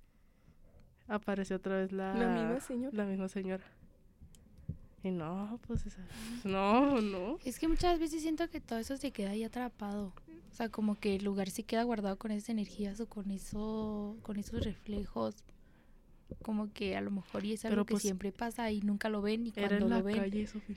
Apareció 1.14 1.58
otra 1.58 1.76
vez 1.78 1.92
la... 1.92 2.14
La 2.16 2.28
misma 2.30 2.60
señora. 2.62 2.96
La 2.96 3.06
misma 3.06 3.28
señora. 3.28 3.64
Y 5.04 5.12
no, 5.12 5.60
pues 5.68 5.86
esa... 5.86 6.02
No, 6.46 7.02
no. 7.02 7.38
Es 7.44 7.60
que 7.60 7.68
muchas 7.68 8.00
veces 8.00 8.22
siento 8.22 8.50
que 8.50 8.62
todo 8.62 8.80
eso 8.80 8.96
se 8.98 9.12
queda 9.12 9.32
ahí 9.32 9.44
atrapado. 9.44 10.14
O 10.52 10.54
sea, 10.54 10.70
como 10.70 10.96
que 11.00 11.16
el 11.16 11.24
lugar 11.24 11.50
se 11.50 11.64
queda 11.64 11.84
guardado 11.84 12.18
con 12.18 12.32
esas 12.32 12.50
energías 12.50 13.00
o 13.00 13.08
con 13.08 13.32
eso, 13.32 14.16
con 14.22 14.38
esos 14.38 14.64
reflejos. 14.64 15.36
Como 16.44 16.72
que 16.72 16.96
a 16.96 17.02
lo 17.02 17.12
mejor 17.12 17.46
y 17.46 17.54
es 17.54 17.66
algo 17.66 17.76
Pero, 17.76 17.86
que 17.86 17.92
pues, 17.96 18.04
siempre 18.04 18.32
pasa 18.32 18.72
y 18.72 18.82
nunca 18.82 19.10
lo 19.10 19.22
ven 19.22 19.48
y 19.48 19.54
Era 19.56 19.68
cuando 19.68 19.86
en 19.86 19.90
la 19.90 19.98
lo 20.00 20.04
ven, 20.06 20.18
calle, 20.18 20.48
Sofía. 20.48 20.76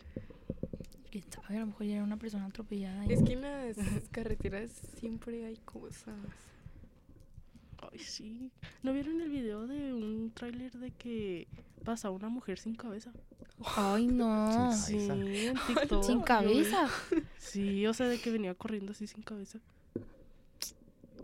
quién 1.13 1.25
sabe, 1.31 1.57
a 1.59 1.61
lo 1.61 1.67
mejor 1.67 1.87
ya 1.87 1.95
era 1.95 2.05
una 2.05 2.17
persona 2.17 2.47
atropellada. 2.47 3.07
y- 3.07 3.13
Es 3.13 3.23
que 3.23 3.35
en 3.35 3.43
las 3.43 3.77
carreteras 4.11 4.71
siempre 4.99 5.45
hay 5.45 5.59
cosas. 5.59 6.17
Ay, 7.93 7.99
sí. 7.99 8.51
¿No 8.83 8.93
vieron 8.93 9.21
el 9.21 9.31
video 9.31 9.67
de 9.67 9.93
un 9.93 10.31
tráiler 10.35 10.73
de 10.73 10.91
que 10.91 11.49
pasa 11.85 12.11
una 12.11 12.29
mujer 12.29 12.59
sin 12.59 12.75
cabeza? 12.75 13.13
Ay, 13.77 14.07
no. 14.07 14.73
Sin 14.73 15.01
Sí, 15.01 15.47
en 15.47 15.55
TikTok. 15.67 16.05
Sin 16.05 16.23
cabeza. 16.23 16.89
Sí, 17.39 17.87
o 17.87 17.95
sea, 17.95 18.09
de 18.09 18.21
que 18.21 18.31
venía 18.31 18.55
corriendo 18.55 18.93
así 18.93 19.07
sin 19.07 19.23
cabeza. 19.23 19.61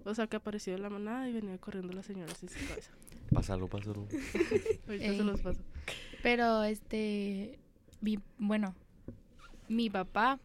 O 0.05 0.15
sea, 0.15 0.27
que 0.27 0.37
apareció 0.37 0.73
de 0.73 0.79
la 0.79 0.91
manada 0.91 1.29
y 1.29 1.33
venía 1.33 1.59
corriendo 1.59 1.93
la 1.93 2.03
señora 2.03 2.33
así 2.33 2.49
sin 2.49 2.67
cabeza. 2.67 2.91
Pásalo, 3.33 3.69
pásalo. 3.69 4.07
Ahorita 4.87 5.15
se 5.15 5.25
los 5.25 5.41
paso. 5.41 5.61
Pero 6.23 6.65
este, 6.65 7.59
mi, 8.01 8.19
bueno, 8.39 8.75
mi 9.69 9.91
papá, 9.91 10.39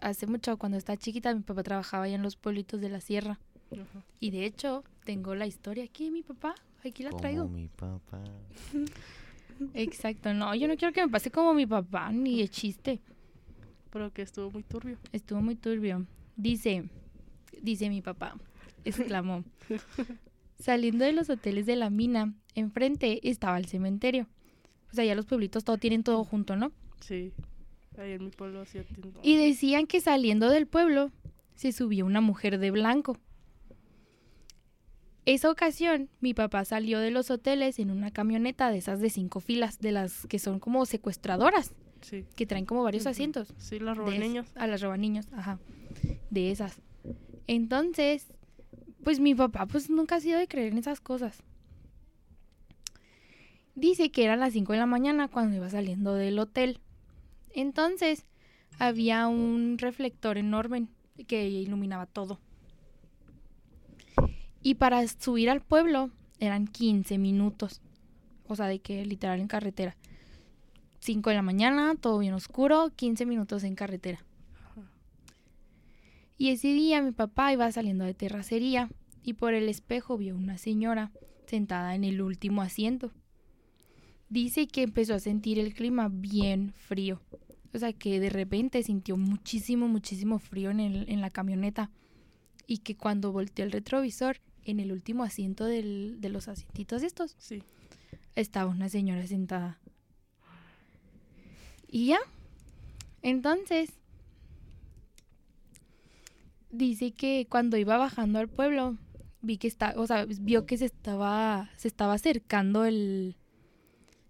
hace 0.00 0.26
mucho, 0.26 0.56
cuando 0.56 0.78
estaba 0.78 0.96
chiquita, 0.96 1.34
mi 1.34 1.42
papá 1.42 1.62
trabajaba 1.62 2.04
allá 2.04 2.16
en 2.16 2.22
los 2.22 2.36
pueblitos 2.36 2.80
de 2.80 2.88
la 2.88 3.00
sierra. 3.00 3.38
Ajá. 3.72 4.04
Y 4.20 4.30
de 4.30 4.44
hecho, 4.44 4.84
tengo 5.06 5.34
la 5.36 5.46
historia 5.46 5.84
aquí 5.84 6.04
de 6.06 6.10
mi 6.10 6.22
papá. 6.22 6.54
Aquí 6.84 7.02
la 7.04 7.10
Como 7.10 7.20
traigo. 7.20 7.48
mi 7.48 7.68
papá. 7.68 8.22
Exacto, 9.72 10.34
no, 10.34 10.54
yo 10.54 10.68
no 10.68 10.76
quiero 10.76 10.92
que 10.92 11.00
me 11.06 11.10
pase 11.10 11.30
como 11.30 11.54
mi 11.54 11.64
papá, 11.64 12.12
ni 12.12 12.40
de 12.40 12.48
chiste. 12.48 13.00
Pero 13.90 14.12
que 14.12 14.22
estuvo 14.22 14.50
muy 14.50 14.62
turbio. 14.64 14.98
Estuvo 15.12 15.40
muy 15.40 15.54
turbio. 15.54 16.04
Dice, 16.36 16.84
dice 17.62 17.88
mi 17.88 18.02
papá, 18.02 18.36
exclamó. 18.84 19.44
Saliendo 20.58 21.04
de 21.04 21.12
los 21.12 21.30
hoteles 21.30 21.66
de 21.66 21.76
la 21.76 21.88
mina, 21.88 22.34
enfrente 22.54 23.28
estaba 23.28 23.58
el 23.58 23.66
cementerio. 23.66 24.26
O 24.90 24.94
sea, 24.94 25.04
ya 25.04 25.14
los 25.14 25.26
pueblitos 25.26 25.64
todo 25.64 25.78
tienen 25.78 26.02
todo 26.02 26.24
junto, 26.24 26.56
¿no? 26.56 26.72
Sí. 27.00 27.32
Ahí 27.98 28.12
en 28.12 28.24
mi 28.24 28.30
pueblo 28.30 28.60
así 28.60 28.78
atiendo. 28.78 29.20
Y 29.22 29.36
decían 29.36 29.86
que 29.86 30.00
saliendo 30.00 30.50
del 30.50 30.66
pueblo 30.66 31.12
se 31.54 31.72
subía 31.72 32.04
una 32.04 32.20
mujer 32.20 32.58
de 32.58 32.70
blanco. 32.70 33.16
Esa 35.26 35.50
ocasión, 35.50 36.08
mi 36.20 36.34
papá 36.34 36.64
salió 36.64 37.00
de 37.00 37.10
los 37.10 37.30
hoteles 37.30 37.78
en 37.80 37.90
una 37.90 38.12
camioneta 38.12 38.70
de 38.70 38.78
esas 38.78 39.00
de 39.00 39.10
cinco 39.10 39.40
filas, 39.40 39.80
de 39.80 39.90
las 39.92 40.26
que 40.28 40.38
son 40.38 40.60
como 40.60 40.86
secuestradoras, 40.86 41.72
Sí. 42.00 42.24
que 42.36 42.46
traen 42.46 42.64
como 42.64 42.84
varios 42.84 43.06
asientos. 43.06 43.52
Sí, 43.58 43.80
la 43.80 43.90
De 43.92 43.96
roban 43.98 44.20
niños. 44.20 44.46
A 44.54 44.66
las 44.68 44.80
roba 44.80 44.96
niños, 44.96 45.26
ajá. 45.32 45.58
De 46.30 46.52
esas. 46.52 46.80
Entonces, 47.48 48.28
pues 49.02 49.18
mi 49.18 49.34
papá 49.34 49.66
pues 49.66 49.90
nunca 49.90 50.16
ha 50.16 50.20
sido 50.20 50.38
de 50.38 50.46
creer 50.46 50.72
en 50.72 50.78
esas 50.78 51.00
cosas. 51.00 51.42
Dice 53.74 54.10
que 54.10 54.24
eran 54.24 54.40
las 54.40 54.52
5 54.52 54.72
de 54.72 54.78
la 54.78 54.86
mañana 54.86 55.28
cuando 55.28 55.56
iba 55.56 55.68
saliendo 55.68 56.14
del 56.14 56.38
hotel. 56.38 56.78
Entonces, 57.52 58.24
había 58.78 59.26
un 59.28 59.76
reflector 59.78 60.38
enorme 60.38 60.86
que 61.26 61.48
iluminaba 61.48 62.06
todo. 62.06 62.38
Y 64.66 64.74
para 64.74 65.06
subir 65.06 65.48
al 65.48 65.60
pueblo 65.60 66.10
eran 66.40 66.66
15 66.66 67.18
minutos. 67.18 67.80
O 68.48 68.56
sea, 68.56 68.66
de 68.66 68.80
que 68.80 69.06
literal 69.06 69.38
en 69.38 69.46
carretera. 69.46 69.96
5 70.98 71.30
de 71.30 71.36
la 71.36 71.42
mañana, 71.42 71.94
todo 71.94 72.18
bien 72.18 72.34
oscuro, 72.34 72.90
15 72.96 73.26
minutos 73.26 73.62
en 73.62 73.76
carretera. 73.76 74.24
Y 76.36 76.48
ese 76.48 76.66
día 76.72 77.00
mi 77.00 77.12
papá 77.12 77.52
iba 77.52 77.70
saliendo 77.70 78.04
de 78.04 78.14
terracería 78.14 78.90
y 79.22 79.34
por 79.34 79.54
el 79.54 79.68
espejo 79.68 80.18
vio 80.18 80.34
una 80.34 80.58
señora 80.58 81.12
sentada 81.46 81.94
en 81.94 82.02
el 82.02 82.20
último 82.20 82.60
asiento. 82.60 83.12
Dice 84.30 84.66
que 84.66 84.82
empezó 84.82 85.14
a 85.14 85.20
sentir 85.20 85.60
el 85.60 85.74
clima 85.74 86.08
bien 86.10 86.72
frío. 86.72 87.20
O 87.72 87.78
sea, 87.78 87.92
que 87.92 88.18
de 88.18 88.30
repente 88.30 88.82
sintió 88.82 89.16
muchísimo, 89.16 89.86
muchísimo 89.86 90.40
frío 90.40 90.72
en, 90.72 90.80
el- 90.80 91.08
en 91.08 91.20
la 91.20 91.30
camioneta. 91.30 91.92
Y 92.66 92.78
que 92.78 92.96
cuando 92.96 93.30
volteó 93.30 93.64
el 93.64 93.70
retrovisor, 93.70 94.38
en 94.66 94.80
el 94.80 94.92
último 94.92 95.24
asiento 95.24 95.64
del- 95.64 96.20
de 96.20 96.28
los 96.28 96.48
asientitos 96.48 97.02
estos, 97.02 97.34
Sí. 97.38 97.62
estaba 98.34 98.70
una 98.70 98.88
señora 98.88 99.26
sentada. 99.26 99.78
Y 101.88 102.06
ya. 102.08 102.18
Entonces, 103.22 103.90
dice 106.70 107.12
que 107.12 107.46
cuando 107.48 107.76
iba 107.76 107.96
bajando 107.96 108.38
al 108.38 108.48
pueblo, 108.48 108.96
vi 109.40 109.56
que 109.58 109.68
está, 109.68 109.94
o 109.96 110.06
sea, 110.06 110.26
vio 110.26 110.66
que 110.66 110.76
se 110.76 110.84
estaba, 110.86 111.70
se 111.76 111.88
estaba 111.88 112.14
acercando 112.14 112.84
el, 112.84 113.36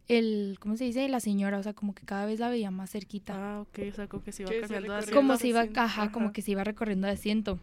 el, 0.09 0.57
¿cómo 0.61 0.77
se 0.77 0.85
dice? 0.85 1.09
La 1.09 1.21
señora, 1.21 1.59
o 1.59 1.63
sea, 1.63 1.73
como 1.73 1.95
que 1.95 2.05
cada 2.05 2.27
vez 2.27 2.39
la 2.39 2.49
veía 2.51 2.71
más 2.71 2.91
cerquita. 2.91 3.35
Ah, 3.57 3.61
ok, 3.63 3.79
o 3.91 3.95
sea, 3.95 4.09
como 4.09 4.23
que 4.23 4.33
se 4.33 4.43
iba 4.43 4.53
cambiando 4.61 4.93
de 4.93 4.99
asiento. 4.99 5.17
como 5.17 5.37
se 5.37 5.49
iba, 5.49 5.61
asiento, 5.61 5.81
ajá, 5.81 6.13
como 6.13 6.27
ajá. 6.27 6.33
que 6.35 6.43
se 6.43 6.51
iba 6.53 6.65
recorriendo 6.65 7.07
de 7.07 7.15
asiento. 7.15 7.59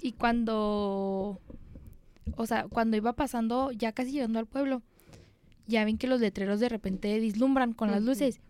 Y 0.00 0.12
cuando, 0.12 1.40
o 2.36 2.46
sea, 2.46 2.66
cuando 2.68 2.96
iba 2.96 3.12
pasando, 3.14 3.72
ya 3.72 3.92
casi 3.92 4.12
llegando 4.12 4.38
al 4.38 4.46
pueblo, 4.46 4.82
ya 5.66 5.84
ven 5.84 5.98
que 5.98 6.06
los 6.06 6.20
letreros 6.20 6.60
de 6.60 6.68
repente 6.68 7.18
dislumbran 7.20 7.72
con 7.72 7.90
las 7.90 8.02
luces. 8.02 8.40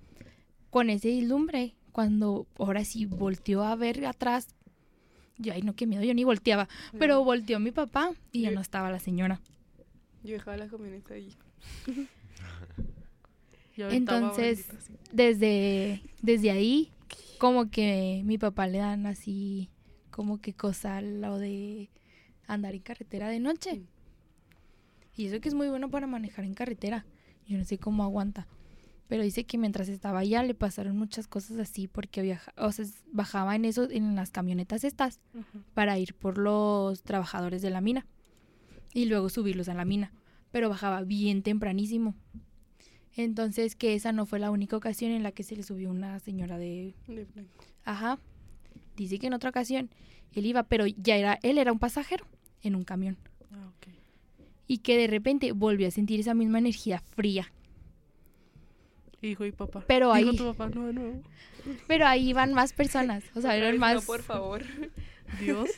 Con 0.70 0.88
ese 0.90 1.08
dislumbre, 1.08 1.74
cuando 1.92 2.46
ahora 2.58 2.84
sí 2.84 3.04
volteó 3.06 3.62
a 3.64 3.76
ver 3.76 4.06
atrás, 4.06 4.48
yo, 5.38 5.52
ay, 5.52 5.62
no, 5.62 5.74
qué 5.74 5.86
miedo, 5.86 6.02
yo 6.02 6.14
ni 6.14 6.24
volteaba, 6.24 6.68
pero 6.98 7.22
volteó 7.24 7.58
mi 7.60 7.70
papá 7.72 8.12
y 8.32 8.42
ya 8.42 8.50
Yo- 8.50 8.54
no 8.54 8.60
estaba 8.60 8.90
la 8.90 8.98
señora. 8.98 9.40
Yo 10.22 10.34
dejaba 10.34 10.56
la 10.56 10.68
camioneta 10.68 11.14
ahí. 11.14 11.34
Entonces, 13.76 14.68
bendita, 14.68 15.08
desde, 15.12 16.02
desde 16.20 16.50
ahí, 16.50 16.92
como 17.38 17.70
que 17.70 18.22
mi 18.24 18.38
papá 18.38 18.66
le 18.66 18.78
dan 18.78 19.06
así, 19.06 19.70
como 20.10 20.40
que 20.40 20.52
cosa 20.54 21.00
lo 21.00 21.38
de 21.38 21.90
andar 22.46 22.74
en 22.74 22.82
carretera 22.82 23.28
de 23.28 23.40
noche. 23.40 23.80
Mm. 23.80 23.86
Y 25.16 25.26
eso 25.26 25.40
que 25.40 25.48
es 25.48 25.54
muy 25.54 25.68
bueno 25.68 25.90
para 25.90 26.06
manejar 26.06 26.44
en 26.44 26.54
carretera. 26.54 27.04
Yo 27.46 27.58
no 27.58 27.64
sé 27.64 27.78
cómo 27.78 28.02
aguanta. 28.02 28.46
Pero 29.08 29.22
dice 29.22 29.44
que 29.44 29.58
mientras 29.58 29.88
estaba 29.88 30.20
allá 30.20 30.42
le 30.42 30.54
pasaron 30.54 30.96
muchas 30.96 31.28
cosas 31.28 31.58
así 31.58 31.86
porque 31.86 32.22
viaja, 32.22 32.52
o 32.56 32.72
sea, 32.72 32.86
bajaba 33.12 33.54
en 33.54 33.66
eso, 33.66 33.90
en 33.90 34.14
las 34.14 34.30
camionetas 34.30 34.84
estas 34.84 35.20
para 35.74 35.98
ir 35.98 36.14
por 36.14 36.38
los 36.38 37.02
trabajadores 37.02 37.60
de 37.60 37.68
la 37.68 37.82
mina 37.82 38.06
y 38.94 39.04
luego 39.04 39.28
subirlos 39.28 39.68
a 39.68 39.74
la 39.74 39.84
mina, 39.84 40.14
pero 40.50 40.70
bajaba 40.70 41.02
bien 41.02 41.42
tempranísimo. 41.42 42.14
Entonces 43.14 43.76
que 43.76 43.94
esa 43.94 44.12
no 44.12 44.24
fue 44.24 44.38
la 44.38 44.50
única 44.50 44.78
ocasión 44.78 45.10
en 45.10 45.22
la 45.22 45.32
que 45.32 45.42
se 45.42 45.56
le 45.56 45.62
subió 45.62 45.90
una 45.90 46.18
señora 46.18 46.56
de, 46.56 46.94
De 47.06 47.26
ajá, 47.84 48.18
dice 48.96 49.18
que 49.18 49.26
en 49.26 49.34
otra 49.34 49.50
ocasión 49.50 49.90
él 50.34 50.46
iba, 50.46 50.62
pero 50.64 50.86
ya 50.86 51.16
era, 51.16 51.38
él 51.42 51.58
era 51.58 51.72
un 51.72 51.78
pasajero 51.78 52.26
en 52.62 52.74
un 52.74 52.84
camión 52.84 53.16
Ah, 53.52 53.68
ok. 53.76 53.92
y 54.66 54.78
que 54.78 54.96
de 54.96 55.06
repente 55.06 55.52
volvió 55.52 55.88
a 55.88 55.90
sentir 55.90 56.20
esa 56.20 56.34
misma 56.34 56.58
energía 56.58 56.98
fría, 57.00 57.52
Hijo 59.20 59.44
y 59.44 59.52
papá. 59.52 59.84
Pero 59.86 60.12
ahí- 60.12 60.36
tu 60.36 60.44
papá, 60.44 60.68
no, 60.68 60.86
de 60.88 60.92
nuevo. 60.94 61.22
pero 61.86 62.06
ahí 62.06 62.30
iban 62.30 62.52
más 62.54 62.72
personas, 62.72 63.22
o 63.36 63.40
sea, 63.40 63.50
Otra 63.52 63.56
eran 63.56 63.78
más, 63.78 63.94
No, 63.94 64.00
por 64.02 64.22
favor. 64.22 64.62
Dios. 65.40 65.70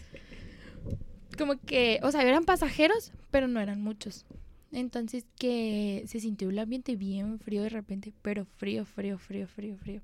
como 1.36 1.58
que, 1.60 2.00
o 2.02 2.10
sea, 2.10 2.22
eran 2.22 2.44
pasajeros, 2.44 3.12
pero 3.30 3.46
no 3.48 3.60
eran 3.60 3.82
muchos. 3.82 4.24
Entonces 4.72 5.26
que 5.38 6.04
se 6.06 6.20
sintió 6.20 6.48
el 6.50 6.58
ambiente 6.58 6.96
bien 6.96 7.38
frío 7.38 7.62
de 7.62 7.68
repente, 7.68 8.12
pero 8.22 8.44
frío, 8.44 8.84
frío, 8.86 9.18
frío, 9.18 9.46
frío, 9.46 9.76
frío. 9.76 10.00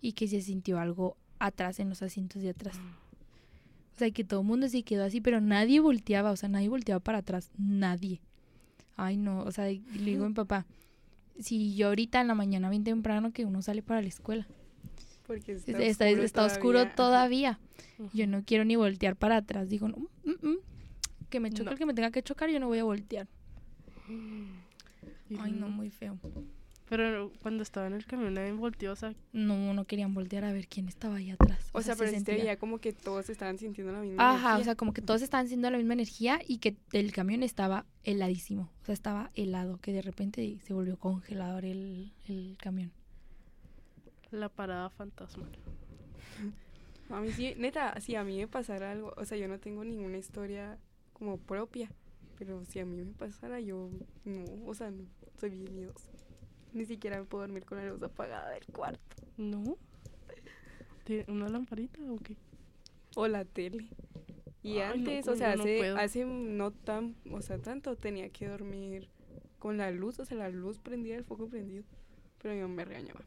Y 0.00 0.12
que 0.14 0.26
se 0.28 0.40
sintió 0.42 0.78
algo 0.80 1.16
atrás 1.38 1.78
en 1.78 1.88
los 1.88 2.02
asientos 2.02 2.42
de 2.42 2.50
atrás. 2.50 2.78
O 3.94 3.98
sea, 3.98 4.10
que 4.10 4.24
todo 4.24 4.40
el 4.40 4.46
mundo 4.46 4.68
se 4.68 4.82
quedó 4.82 5.04
así, 5.04 5.20
pero 5.20 5.40
nadie 5.40 5.80
volteaba, 5.80 6.30
o 6.30 6.36
sea, 6.36 6.48
nadie 6.48 6.68
volteaba 6.68 7.00
para 7.00 7.18
atrás, 7.18 7.50
nadie. 7.58 8.20
Ay, 8.96 9.16
no, 9.16 9.42
o 9.42 9.52
sea, 9.52 9.66
le 9.66 9.80
digo 9.92 10.24
a 10.24 10.28
mi 10.28 10.34
papá, 10.34 10.66
si 11.38 11.74
yo 11.74 11.88
ahorita 11.88 12.20
en 12.20 12.28
la 12.28 12.34
mañana 12.34 12.70
bien 12.70 12.84
temprano 12.84 13.32
que 13.32 13.44
uno 13.44 13.62
sale 13.62 13.82
para 13.82 14.00
la 14.02 14.08
escuela, 14.08 14.46
Porque 15.26 15.52
está, 15.52 15.72
está, 15.72 16.08
está, 16.08 16.22
está 16.24 16.44
oscuro 16.44 16.86
todavía, 16.88 17.58
yo 18.12 18.26
no 18.26 18.42
quiero 18.44 18.64
ni 18.64 18.76
voltear 18.76 19.16
para 19.16 19.36
atrás. 19.36 19.68
Digo, 19.68 19.88
no, 19.88 19.96
mm, 20.24 20.48
mm, 20.48 20.56
que 21.28 21.40
me 21.40 21.50
choque 21.50 21.64
No. 21.64 21.70
el 21.72 21.78
que 21.78 21.86
me 21.86 21.94
tenga 21.94 22.10
que 22.10 22.22
chocar, 22.22 22.50
yo 22.50 22.58
no 22.60 22.66
voy 22.68 22.78
a 22.78 22.84
voltear. 22.84 23.26
Ay, 25.38 25.52
no, 25.52 25.68
muy 25.68 25.90
feo. 25.90 26.18
Pero 26.90 27.32
cuando 27.40 27.62
estaba 27.62 27.86
en 27.86 27.92
el 27.94 28.04
camión 28.04 28.34
nadie 28.34 28.50
volteó, 28.52 28.92
o 28.92 28.96
sea, 28.96 29.14
No, 29.32 29.72
no 29.72 29.84
querían 29.86 30.12
voltear 30.12 30.44
a 30.44 30.52
ver 30.52 30.66
quién 30.66 30.88
estaba 30.88 31.16
ahí 31.16 31.30
atrás. 31.30 31.70
O 31.72 31.80
sea, 31.82 31.94
se 31.94 31.98
pero 32.00 32.10
se 32.10 32.16
sentía- 32.16 32.34
veía 32.34 32.56
como 32.58 32.78
que 32.80 32.92
todos 32.92 33.30
estaban 33.30 33.56
sintiendo 33.58 33.92
la 33.92 34.00
misma 34.00 34.28
Ajá, 34.34 34.34
o 34.34 34.50
energía. 34.50 34.64
sea, 34.64 34.74
como 34.74 34.92
que 34.92 35.00
todos 35.00 35.22
estaban 35.22 35.46
sintiendo 35.46 35.70
la 35.70 35.78
misma 35.78 35.94
energía 35.94 36.40
y 36.46 36.58
que 36.58 36.76
el 36.92 37.12
camión 37.12 37.42
estaba 37.44 37.86
heladísimo. 38.02 38.70
O 38.82 38.84
sea, 38.86 38.92
estaba 38.92 39.30
helado, 39.36 39.78
que 39.78 39.92
de 39.92 40.02
repente 40.02 40.58
se 40.66 40.74
volvió 40.74 40.98
congelador 40.98 41.64
el, 41.64 42.12
el 42.28 42.56
camión. 42.60 42.90
la 44.32 44.48
parada 44.48 44.90
fantasmal. 44.90 45.48
A 47.10 47.20
mí 47.20 47.30
sí, 47.32 47.54
neta, 47.56 48.00
si 48.00 48.14
a 48.14 48.22
mí 48.24 48.36
me 48.38 48.46
pasara 48.48 48.92
algo, 48.92 49.12
o 49.16 49.24
sea, 49.24 49.36
yo 49.38 49.48
no 49.48 49.58
tengo 49.58 49.84
ninguna 49.84 50.18
historia 50.18 50.78
como 51.12 51.38
propia, 51.38 51.90
pero 52.38 52.64
si 52.64 52.78
a 52.78 52.84
mí 52.84 52.96
me 53.04 53.12
pasara, 53.12 53.60
yo 53.60 53.90
no, 54.24 54.44
o 54.66 54.74
sea, 54.74 54.90
no, 54.90 55.04
soy 55.40 55.50
bien 55.50 55.74
miedosa. 55.74 56.09
Ni 56.72 56.84
siquiera 56.84 57.18
me 57.18 57.24
puedo 57.24 57.42
dormir 57.42 57.64
con 57.64 57.78
la 57.78 57.86
luz 57.86 58.02
apagada 58.02 58.50
del 58.50 58.64
cuarto 58.66 59.16
¿No? 59.36 59.76
¿Tiene 61.04 61.24
¿Una 61.28 61.48
lamparita 61.48 62.00
o 62.10 62.16
qué? 62.18 62.36
o 63.16 63.26
la 63.26 63.44
tele. 63.44 63.88
Y 64.62 64.78
Ay, 64.78 64.78
no, 64.78 64.84
antes, 65.10 65.26
o 65.26 65.34
sea, 65.36 65.56
no 65.56 65.62
hace, 65.62 65.78
puedo. 65.78 65.96
hace 65.96 66.24
no 66.24 66.70
tan, 66.70 67.16
o 67.30 67.40
sea, 67.42 67.58
tanto 67.58 67.96
tenía 67.96 68.28
que 68.28 68.46
dormir 68.46 69.08
con 69.58 69.78
la 69.78 69.90
luz, 69.90 70.20
o 70.20 70.24
sea, 70.24 70.36
la 70.36 70.48
luz 70.50 70.78
prendida, 70.78 71.16
el 71.16 71.24
foco 71.24 71.48
prendido, 71.48 71.82
pero 72.40 72.54
mi 72.54 72.60
mamá 72.60 72.74
me 72.74 72.84
regañaba. 72.84 73.22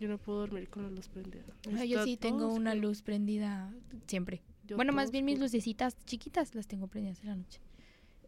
Yo 0.00 0.08
no 0.08 0.18
puedo 0.18 0.40
dormir 0.40 0.68
con 0.68 0.82
la 0.82 0.90
luz 0.90 1.08
prendida. 1.08 1.44
Ay, 1.78 1.88
yo 1.90 2.04
sí 2.04 2.16
tengo 2.16 2.48
una 2.52 2.74
luz 2.74 3.02
prendida 3.02 3.72
siempre. 4.08 4.42
Yo 4.66 4.76
bueno, 4.76 4.92
más 4.92 5.12
bien 5.12 5.24
mis 5.24 5.38
lucecitas 5.38 5.96
chiquitas 6.04 6.54
las 6.54 6.66
tengo 6.66 6.88
prendidas 6.88 7.20
en 7.22 7.28
la 7.28 7.36
noche. 7.36 7.60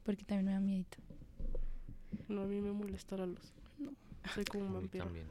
Porque 0.04 0.24
también 0.24 0.46
me 0.46 0.52
da 0.52 0.60
miedito. 0.60 0.98
No, 2.28 2.42
a 2.42 2.46
mí 2.46 2.60
me 2.60 2.72
molesta 2.72 3.16
la 3.16 3.26
luz. 3.26 3.52
No. 3.78 3.92
Soy 4.34 4.44
como 4.44 4.64
un 4.64 4.68
A 4.68 4.72
mí 4.72 4.78
vampiro. 4.82 5.04
también. 5.04 5.26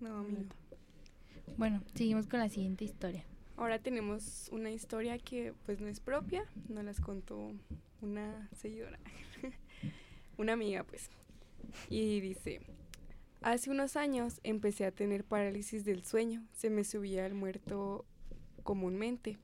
No, 0.00 0.16
a 0.18 0.22
mí 0.22 0.32
no. 0.32 0.38
Neta. 0.40 0.56
Bueno, 1.56 1.82
seguimos 1.94 2.26
con 2.26 2.40
la 2.40 2.48
siguiente 2.48 2.84
historia. 2.84 3.24
Ahora 3.56 3.78
tenemos 3.78 4.48
una 4.52 4.70
historia 4.70 5.18
que 5.18 5.54
pues 5.64 5.80
no 5.80 5.86
es 5.88 6.00
propia, 6.00 6.44
nos 6.68 6.84
las 6.84 7.00
contó 7.00 7.52
una 8.00 8.48
seguidora, 8.52 8.98
una 10.38 10.54
amiga 10.54 10.82
pues. 10.84 11.08
Y 11.88 12.20
dice, 12.20 12.60
hace 13.42 13.70
unos 13.70 13.96
años 13.96 14.40
empecé 14.42 14.84
a 14.86 14.90
tener 14.90 15.24
parálisis 15.24 15.84
del 15.84 16.04
sueño, 16.04 16.44
se 16.52 16.68
me 16.70 16.82
subía 16.84 17.26
el 17.26 17.34
muerto 17.34 18.04
comúnmente. 18.64 19.38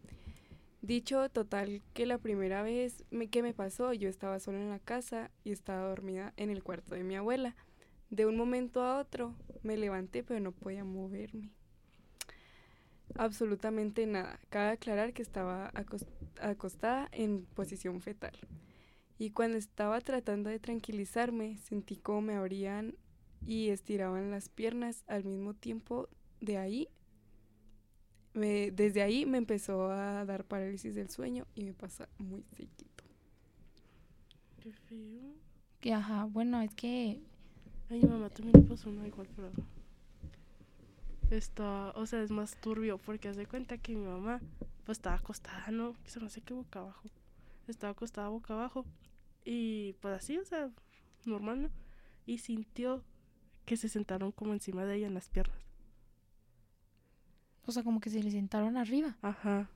Dicho 0.82 1.28
total 1.28 1.82
que 1.92 2.06
la 2.06 2.18
primera 2.18 2.62
vez 2.62 3.04
me- 3.10 3.28
que 3.28 3.42
me 3.42 3.52
pasó 3.54 3.92
yo 3.92 4.08
estaba 4.08 4.40
sola 4.40 4.58
en 4.58 4.70
la 4.70 4.78
casa 4.80 5.30
y 5.44 5.52
estaba 5.52 5.88
dormida 5.88 6.32
en 6.36 6.50
el 6.50 6.64
cuarto 6.64 6.94
de 6.94 7.04
mi 7.04 7.14
abuela. 7.16 7.54
De 8.10 8.26
un 8.26 8.36
momento 8.36 8.82
a 8.82 8.98
otro 8.98 9.34
me 9.62 9.76
levanté 9.76 10.22
pero 10.22 10.40
no 10.40 10.52
podía 10.52 10.84
moverme 10.84 11.50
absolutamente 13.14 14.06
nada. 14.06 14.38
Cabe 14.50 14.70
aclarar 14.70 15.12
que 15.12 15.22
estaba 15.22 15.70
acos- 15.72 16.06
acostada 16.40 17.08
en 17.12 17.44
posición 17.54 18.00
fetal. 18.00 18.36
Y 19.18 19.30
cuando 19.30 19.58
estaba 19.58 20.00
tratando 20.00 20.48
de 20.48 20.58
tranquilizarme, 20.58 21.58
sentí 21.58 21.96
como 21.96 22.22
me 22.22 22.34
abrían 22.34 22.94
y 23.46 23.68
estiraban 23.68 24.30
las 24.30 24.48
piernas 24.48 25.04
al 25.06 25.24
mismo 25.24 25.54
tiempo. 25.54 26.08
De 26.40 26.56
ahí, 26.56 26.88
me- 28.32 28.70
desde 28.70 29.02
ahí 29.02 29.26
me 29.26 29.38
empezó 29.38 29.90
a 29.90 30.24
dar 30.24 30.44
parálisis 30.44 30.94
del 30.94 31.10
sueño 31.10 31.46
y 31.54 31.64
me 31.64 31.74
pasa 31.74 32.08
muy 32.18 32.42
seguido. 32.56 32.90
Qué 34.60 34.72
feo. 34.72 35.34
Que 35.80 35.92
ajá, 35.92 36.24
bueno, 36.24 36.60
es 36.62 36.74
que 36.74 37.20
Ay, 37.90 38.00
mi 38.02 38.08
mamá 38.08 38.30
también 38.30 38.62
le 38.62 38.68
pasó 38.68 38.88
una 38.88 39.06
igual, 39.06 39.28
pero. 39.34 39.50
Está, 41.30 41.90
o 41.92 42.06
sea, 42.06 42.22
es 42.22 42.30
más 42.30 42.56
turbio 42.60 42.98
porque 42.98 43.28
hace 43.28 43.46
cuenta 43.46 43.78
que 43.78 43.94
mi 43.94 44.04
mamá, 44.04 44.40
pues 44.84 44.98
estaba 44.98 45.16
acostada, 45.16 45.70
¿no? 45.70 45.94
Se 46.04 46.18
no 46.20 46.28
sé 46.28 46.40
qué 46.40 46.54
boca 46.54 46.80
abajo. 46.80 47.08
Estaba 47.68 47.92
acostada 47.92 48.28
boca 48.28 48.54
abajo. 48.54 48.84
Y 49.44 49.92
pues 50.00 50.14
así, 50.16 50.38
o 50.38 50.44
sea, 50.44 50.70
normal, 51.24 51.62
¿no? 51.62 51.70
Y 52.26 52.38
sintió 52.38 53.04
que 53.64 53.76
se 53.76 53.88
sentaron 53.88 54.32
como 54.32 54.52
encima 54.54 54.84
de 54.84 54.96
ella 54.96 55.06
en 55.06 55.14
las 55.14 55.28
piernas. 55.28 55.56
o 57.64 57.72
sea, 57.72 57.84
como 57.84 58.00
que 58.00 58.10
se 58.10 58.20
le 58.22 58.30
sentaron 58.32 58.76
arriba. 58.76 59.16
Ajá. 59.22 59.70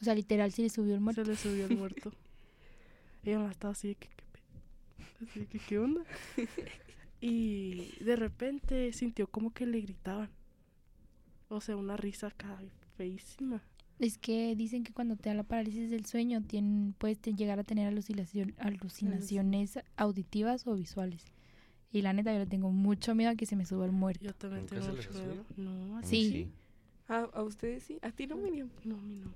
O 0.00 0.04
sea, 0.04 0.14
literal 0.14 0.52
se 0.52 0.62
le 0.62 0.70
subió 0.70 0.94
el 0.94 1.00
muerto. 1.00 1.22
Se 1.24 1.30
le 1.30 1.36
subió 1.36 1.66
el 1.66 1.76
muerto. 1.78 2.12
y 3.22 3.30
mi 3.30 3.36
mamá 3.36 3.50
estaba 3.50 3.72
así 3.72 3.88
de 3.88 3.94
que, 3.96 4.08
¿qué, 4.08 4.24
pe- 4.32 5.24
así 5.26 5.40
de 5.40 5.46
que, 5.46 5.58
¿qué 5.58 5.78
onda? 5.78 6.02
y 7.26 7.92
de 8.04 8.16
repente 8.16 8.92
sintió 8.92 9.26
como 9.28 9.52
que 9.52 9.66
le 9.66 9.80
gritaban. 9.80 10.30
O 11.48 11.60
sea, 11.60 11.76
una 11.76 11.96
risa 11.96 12.26
acá 12.28 12.58
feísima. 12.96 13.62
Es 13.98 14.18
que 14.18 14.54
dicen 14.56 14.82
que 14.84 14.92
cuando 14.92 15.16
te 15.16 15.28
da 15.28 15.34
la 15.34 15.44
parálisis 15.44 15.90
del 15.90 16.04
sueño 16.04 16.40
tien- 16.42 16.94
puedes 16.98 17.18
te- 17.20 17.32
llegar 17.32 17.58
a 17.60 17.64
tener 17.64 17.86
alucinación- 17.88 18.54
alucinaciones 18.58 19.78
auditivas 19.96 20.66
o 20.66 20.74
visuales. 20.74 21.24
Y 21.92 22.02
la 22.02 22.12
neta, 22.12 22.32
yo 22.32 22.40
le 22.40 22.46
tengo 22.46 22.70
mucho 22.72 23.14
miedo 23.14 23.30
a 23.30 23.36
que 23.36 23.46
se 23.46 23.54
me 23.56 23.64
suba 23.64 23.86
el 23.86 23.92
muerto. 23.92 24.24
Yo 24.24 24.34
también 24.34 24.62
¿Nunca 24.62 24.74
tengo 24.80 24.96
mucho 24.96 25.10
miedo. 25.12 25.44
No, 25.56 25.98
así. 25.98 26.30
Sí. 26.30 26.48
¿A, 27.06 27.18
a 27.20 27.42
ustedes 27.44 27.84
sí? 27.84 27.98
¿A 28.02 28.10
ti 28.10 28.26
no, 28.26 28.36
Miriam? 28.36 28.68
No, 28.84 28.96
a 28.98 29.02
mí 29.02 29.16
no. 29.20 29.32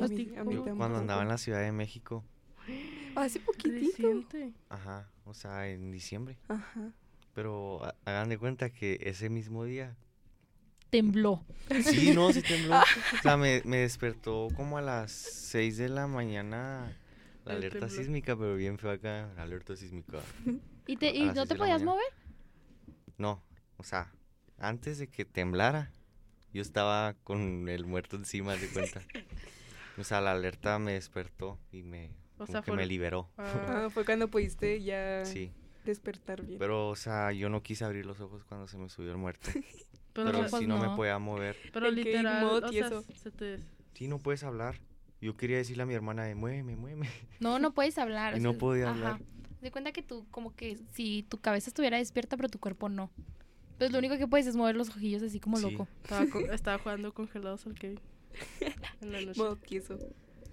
A 0.00 0.04
¿A 0.04 0.08
mí- 0.08 0.28
a 0.36 0.44
mí? 0.44 0.54
Yo 0.54 0.64
cuando 0.76 0.98
andaba 0.98 1.22
en 1.22 1.28
la 1.28 1.36
Ciudad 1.38 1.60
de 1.62 1.72
México, 1.72 2.24
Hace 3.14 3.40
poquitito. 3.40 3.86
Reciente. 3.86 4.52
ajá, 4.70 5.08
o 5.24 5.34
sea, 5.34 5.68
en 5.68 5.90
diciembre. 5.90 6.38
Ajá. 6.48 6.92
Pero 7.34 7.84
ha- 7.84 7.94
hagan 8.04 8.28
de 8.28 8.38
cuenta 8.38 8.70
que 8.70 8.98
ese 9.02 9.28
mismo 9.30 9.64
día. 9.64 9.96
Tembló. 10.90 11.44
Sí, 11.82 12.12
no, 12.14 12.32
sí 12.32 12.42
tembló. 12.42 12.74
O 13.18 13.22
sea, 13.22 13.36
me, 13.36 13.62
me 13.64 13.78
despertó 13.78 14.48
como 14.56 14.78
a 14.78 14.82
las 14.82 15.12
6 15.12 15.76
de 15.76 15.88
la 15.88 16.06
mañana 16.06 16.92
la 17.44 17.52
El 17.52 17.58
alerta 17.58 17.88
sísmica, 17.90 18.36
pero 18.36 18.56
bien 18.56 18.78
feo 18.78 18.90
acá, 18.90 19.30
alerta 19.36 19.76
sísmica. 19.76 20.18
¿Y, 20.86 20.96
te, 20.96 21.14
y 21.14 21.24
no 21.24 21.46
te 21.46 21.54
podías 21.56 21.82
mañana. 21.82 21.84
mover? 21.84 22.06
No, 23.18 23.42
o 23.76 23.82
sea, 23.82 24.12
antes 24.58 24.98
de 24.98 25.08
que 25.08 25.24
temblara, 25.24 25.90
yo 26.54 26.62
estaba 26.62 27.14
con 27.24 27.68
el 27.68 27.84
muerto 27.84 28.16
encima 28.16 28.56
de 28.56 28.68
cuenta. 28.68 29.02
O 29.98 30.04
sea, 30.04 30.20
la 30.20 30.32
alerta 30.32 30.78
me 30.78 30.92
despertó 30.92 31.58
y 31.72 31.82
me, 31.82 32.10
O 32.38 32.46
sea, 32.46 32.60
que 32.62 32.68
fue- 32.68 32.76
me 32.76 32.86
liberó. 32.86 33.28
Ah, 33.36 33.84
Ah, 33.86 33.90
fue 33.90 34.04
cuando 34.04 34.28
pudiste 34.28 34.80
ya 34.82 35.24
Sí, 35.24 35.52
despertar 35.90 36.44
bien. 36.44 36.58
pero, 36.58 36.88
o 36.88 36.96
sea, 36.96 37.32
yo 37.32 37.48
no 37.48 37.62
quise 37.62 37.84
abrir 37.84 38.06
los 38.06 38.20
ojos 38.20 38.44
cuando 38.44 38.66
se 38.68 38.76
me 38.78 38.88
subió 38.88 39.10
el 39.12 39.18
muerto. 39.18 39.50
pero, 40.12 40.32
Pero 40.32 40.48
si 40.48 40.66
no, 40.66 40.78
no. 40.78 40.90
me 40.90 40.96
podía 40.96 41.18
mover. 41.18 41.56
pero 41.72 41.90
literal, 41.90 42.44
o 42.44 42.68
sea, 42.72 42.86
eso. 42.86 43.02
se 43.14 43.30
te... 43.30 43.58
Sí, 43.94 44.08
no 44.08 44.18
puedes 44.18 44.42
hablar. 44.44 44.80
Yo 45.20 45.36
quería 45.36 45.56
decirle 45.56 45.82
a 45.82 45.86
mi 45.86 45.94
hermana 45.94 46.24
de 46.24 46.34
muéveme, 46.34 46.76
muéveme. 46.76 47.08
No, 47.40 47.58
no 47.58 47.72
puedes 47.72 47.98
hablar. 47.98 48.36
Y 48.36 48.40
o 48.40 48.42
no 48.42 48.50
sea, 48.52 48.58
podía 48.58 48.84
ajá. 48.90 48.92
hablar. 48.94 49.20
De 49.60 49.70
cuenta 49.72 49.90
que 49.90 50.02
tú, 50.02 50.24
como 50.30 50.54
que 50.54 50.78
si 50.92 51.24
tu 51.28 51.38
cabeza 51.38 51.68
estuviera 51.70 51.96
despierta, 51.98 52.36
pero 52.36 52.48
tu 52.48 52.60
cuerpo 52.60 52.88
no. 52.88 53.10
Entonces 53.72 53.92
lo 53.92 53.98
único 53.98 54.16
que 54.18 54.26
puedes 54.28 54.46
es 54.46 54.54
mover 54.56 54.76
los 54.76 54.88
ojillos 54.90 55.22
así 55.22 55.40
como 55.40 55.56
Sí. 55.56 55.70
loco. 55.70 55.88
Estaba, 56.04 56.26
co- 56.30 56.40
estaba 56.52 56.78
jugando 56.78 57.12
congelados 57.12 57.66
al 57.66 57.74
Kevin. 57.74 58.00
En 59.00 59.12
la 59.12 59.20
noche. 59.22 59.38
Modo 59.40 59.56
tieso. 59.56 59.94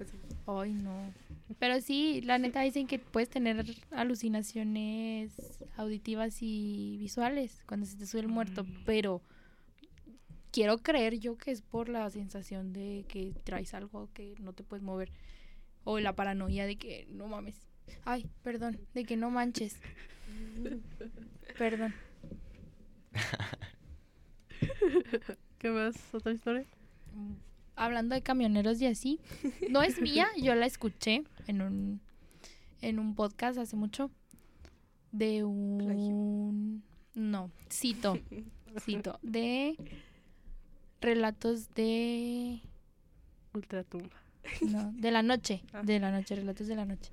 Así. 0.01 0.18
Ay, 0.48 0.74
no. 0.74 1.13
Pero 1.59 1.79
sí, 1.79 2.21
la 2.21 2.37
neta 2.39 2.61
dicen 2.61 2.87
que 2.87 2.97
puedes 2.99 3.29
tener 3.29 3.63
alucinaciones 3.91 5.31
auditivas 5.77 6.37
y 6.41 6.97
visuales 6.97 7.63
cuando 7.67 7.85
se 7.85 7.95
te 7.97 8.05
sube 8.07 8.21
el 8.21 8.27
muerto, 8.27 8.63
Mm. 8.63 8.83
pero 8.85 9.21
quiero 10.51 10.77
creer 10.79 11.19
yo 11.19 11.37
que 11.37 11.51
es 11.51 11.61
por 11.61 11.87
la 11.89 12.09
sensación 12.09 12.73
de 12.73 13.05
que 13.07 13.33
traes 13.43 13.73
algo 13.73 14.09
que 14.13 14.33
no 14.39 14.53
te 14.53 14.63
puedes 14.63 14.83
mover 14.83 15.11
o 15.83 15.99
la 15.99 16.15
paranoia 16.15 16.65
de 16.65 16.77
que 16.77 17.05
no 17.11 17.27
mames. 17.27 17.67
Ay, 18.05 18.25
perdón, 18.41 18.79
de 18.95 19.03
que 19.03 19.15
no 19.17 19.29
manches. 19.29 19.77
Perdón. 21.59 21.93
¿Qué 25.59 25.69
más? 25.69 25.95
¿Otra 26.13 26.31
historia? 26.33 26.65
Hablando 27.75 28.15
de 28.15 28.22
camioneros 28.22 28.82
y 28.82 28.86
así, 28.86 29.20
no 29.70 29.82
es 29.82 30.01
mía, 30.01 30.27
yo 30.41 30.55
la 30.55 30.65
escuché 30.65 31.24
en 31.48 31.62
un 31.62 32.01
en 32.82 33.00
un 33.00 33.15
podcast 33.15 33.58
hace 33.58 33.75
mucho 33.75 34.12
de 35.12 35.44
un 35.44 36.84
no, 37.15 37.51
cito, 37.72 38.20
cito, 38.79 39.17
de 39.22 39.75
relatos 41.01 41.74
de 41.74 42.62
Ultratumba. 43.53 44.22
no, 44.62 44.91
de 44.94 45.12
la 45.12 45.24
noche, 45.24 45.63
Ah. 45.74 45.82
de 45.84 46.00
la 46.00 46.12
noche, 46.12 46.36
relatos 46.36 46.67
de 46.67 46.75
la 46.75 46.86
noche. 46.86 47.12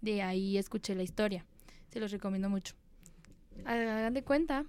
De 0.00 0.22
ahí 0.22 0.56
escuché 0.58 0.94
la 0.94 1.02
historia. 1.02 1.44
Se 1.90 1.98
los 1.98 2.12
recomiendo 2.12 2.48
mucho. 2.48 2.74
Hagan 3.64 4.14
de 4.14 4.22
cuenta 4.22 4.64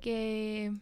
que 0.00 0.72